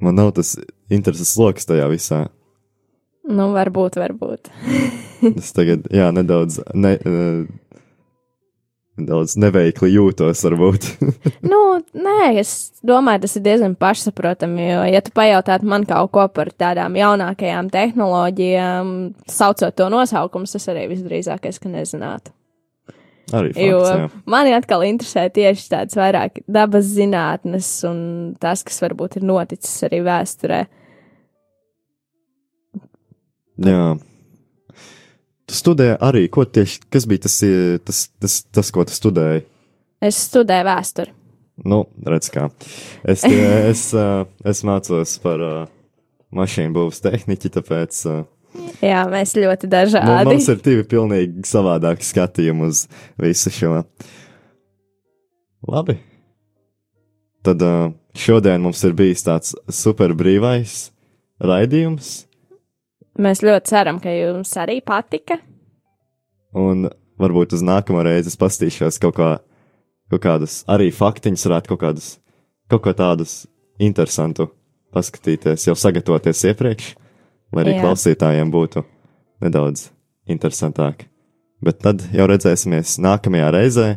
man 0.05 0.19
nav 0.19 0.35
tas 0.37 0.57
intereses 0.93 1.37
lokus 1.41 1.69
tajā 1.69 1.89
visā. 1.91 2.27
Nu, 3.29 3.51
varbūt, 3.57 4.01
varbūt. 4.01 4.53
Es 5.35 5.51
tagad, 5.51 5.89
jā, 5.91 6.13
nedaudz, 6.15 6.61
ne, 6.79 6.93
eh, 6.95 7.81
nedaudz 9.01 9.35
neveikli 9.43 9.91
jūtos, 9.97 10.45
varbūt. 10.47 10.87
Nu, 11.51 11.61
nē, 11.93 12.39
es 12.41 12.81
domāju, 12.87 13.25
tas 13.27 13.37
ir 13.39 13.45
diezgan 13.45 13.75
pašsaprotami. 13.79 14.65
Jo, 14.71 14.81
ja 14.89 15.03
tu 15.05 15.13
pajautātu 15.17 15.69
man 15.69 15.87
kaut 15.89 16.13
ko 16.15 16.29
par 16.33 16.53
tādām 16.55 16.97
jaunākajām 16.99 17.71
tehnoloģijām, 17.75 18.97
saucot 19.31 19.77
to 19.77 19.91
nosaukumu, 19.93 20.49
tas 20.51 20.71
arī 20.71 20.89
visdrīzākais, 20.95 21.61
ka 21.63 21.73
nezinātu. 21.73 22.33
Arī 23.35 23.53
Jo 23.61 23.83
fakts, 23.83 23.99
jā. 23.99 24.23
mani 24.31 24.55
atkal 24.57 24.85
interesē 24.87 25.27
tieši 25.33 25.67
tāds 25.75 25.97
vairāk 25.99 26.41
dabas 26.49 26.89
zinātnes 26.95 27.69
un 27.89 27.99
tas, 28.41 28.63
kas 28.65 28.81
varbūt 28.87 29.19
ir 29.21 29.27
noticis 29.29 29.83
arī 29.85 30.01
vēsturē. 30.07 30.63
Jā. 33.59 33.99
Tu 35.49 35.57
studēji 35.57 35.97
arī, 36.05 36.27
ko 36.31 36.45
tieši, 36.45 36.83
kas 36.93 37.07
bija 37.09 37.25
tas, 37.25 37.39
eh, 37.43 37.79
tas, 37.85 38.03
tas, 38.21 38.43
tas 38.53 38.71
ko 38.75 38.85
tu 38.85 38.93
studēji? 38.93 39.47
Es 40.05 40.19
studēju 40.29 40.67
vēsturi. 40.69 41.15
Nu, 41.65 41.87
redz 42.07 42.29
kā. 42.31 42.51
Es, 43.03 43.25
tie- 43.25 43.69
es, 43.73 43.89
eh, 43.97 44.25
es 44.45 44.61
mācos 44.63 45.17
par 45.25 45.41
mašīnu 46.37 46.75
būvs 46.77 47.01
tehniķi, 47.03 47.51
tāpēc 47.57 48.03
Jā, 48.85 49.03
mēs 49.11 49.33
ļoti 49.39 49.69
dažādi. 49.73 50.29
mums 50.29 50.49
ir 50.53 50.61
divi 50.65 50.85
pilnīgi 50.85 51.45
savādāki 51.49 52.05
skatījumi 52.07 52.69
uz 52.69 52.85
visu 53.21 53.51
šo. 53.51 53.83
Labi. 55.69 55.99
Tad 57.43 57.63
šodien 58.19 58.63
mums 58.63 58.85
ir 58.85 58.93
bijis 58.99 59.25
tāds 59.27 59.55
super 59.73 60.13
brīvais 60.15 60.91
raidījums. 61.41 62.28
Mēs 63.19 63.43
ļoti 63.43 63.73
ceram, 63.73 63.99
ka 63.99 64.13
jums 64.15 64.53
arī 64.61 64.79
patika. 64.87 65.41
Un 66.55 66.87
varbūt 67.19 67.57
uz 67.57 67.65
nākamo 67.67 68.05
reizi 68.07 68.31
es 68.31 68.39
pastīšos 68.39 69.01
kaut, 69.03 69.17
kā, 69.19 69.31
kaut 70.13 70.23
kādus 70.23 70.61
arī 70.71 70.93
faktiņus, 70.95 71.47
varētu 71.49 71.73
kaut 71.73 71.83
kādus, 71.83 72.13
kaut 72.71 72.85
ko 72.87 72.95
tādus 72.95 73.41
interesantu 73.83 74.49
paskatīties, 74.95 75.67
jau 75.69 75.75
sagatavoties 75.79 76.45
iepriekš, 76.53 76.93
lai 77.53 77.65
arī 77.65 77.77
Jā. 77.77 77.85
klausītājiem 77.85 78.53
būtu 78.55 78.85
nedaudz 79.45 79.89
interesantāk. 80.31 81.09
Bet 81.65 81.83
tad 81.83 82.05
jau 82.15 82.29
redzēsimies 82.31 83.01
nākamajā 83.03 83.49
reizē. 83.55 83.89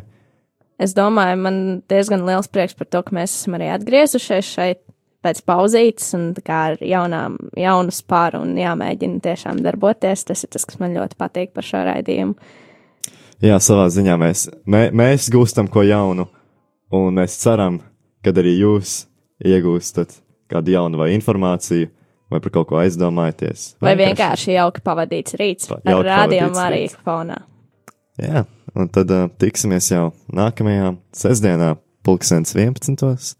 Es 0.82 0.96
domāju, 0.98 1.38
man 1.44 1.58
diezgan 1.90 2.24
liels 2.26 2.50
prieks 2.50 2.74
par 2.74 2.90
to, 2.90 3.04
ka 3.06 3.14
mēs 3.14 3.36
esam 3.36 3.54
arī 3.54 3.70
atgriezušies 3.70 4.50
šeit 4.56 4.82
pēc 5.22 5.42
pauzītes 5.46 6.10
un 6.18 6.30
kā 6.44 6.58
ar 6.72 6.82
jaunām, 6.82 7.36
jaunu 7.58 7.94
spāru 7.94 8.42
un 8.46 8.56
jāmēģina 8.58 9.22
tiešām 9.24 9.62
darboties. 9.64 10.26
Tas 10.28 10.44
ir 10.44 10.52
tas, 10.54 10.66
kas 10.68 10.80
man 10.82 10.96
ļoti 10.96 11.18
patīk 11.20 11.54
par 11.56 11.66
šo 11.66 11.84
raidījumu. 11.88 12.36
Jā, 13.42 13.56
savā 13.62 13.88
ziņā 13.90 14.14
mēs, 14.22 14.46
mē, 14.70 14.84
mēs 14.94 15.26
gūstam 15.34 15.66
ko 15.70 15.82
jaunu, 15.82 16.28
un 16.94 17.16
mēs 17.18 17.34
ceram, 17.42 17.80
ka 18.22 18.30
arī 18.38 18.54
jūs 18.60 19.02
iegūstat 19.42 20.14
kādu 20.52 20.76
jaunu 20.76 21.00
vai 21.00 21.10
informāciju, 21.16 21.88
vai 22.30 22.40
par 22.40 22.54
kaut 22.54 22.68
ko 22.70 22.78
aizdomājaties. 22.82 23.72
Vai 23.82 23.96
vienkārši 23.98 24.54
jauki 24.54 24.84
pavadīts 24.86 25.36
rīts 25.40 25.70
Pa- 25.72 25.80
ar 25.90 26.06
rādījumu 26.06 26.62
arī 26.62 26.84
fonā. 26.94 27.40
Jā, 28.22 28.44
un 28.76 28.90
tad 28.92 29.10
uh, 29.10 29.26
tiksimies 29.40 29.88
jau 29.90 30.10
nākamajā 30.36 30.92
sestdienā, 31.16 31.74
pulkstens 32.06 32.54
11. 32.54 33.34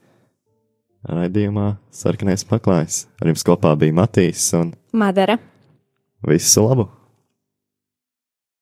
Raidījumā 1.08 1.76
Sarkanais 1.94 2.44
paklājs. 2.48 3.06
Ar 3.20 3.30
jums 3.32 3.44
kopā 3.46 3.74
bija 3.78 3.96
Matīs 3.96 4.48
un 4.58 4.74
Madara. 4.92 5.38
visu 6.26 6.66
labu! 6.66 6.88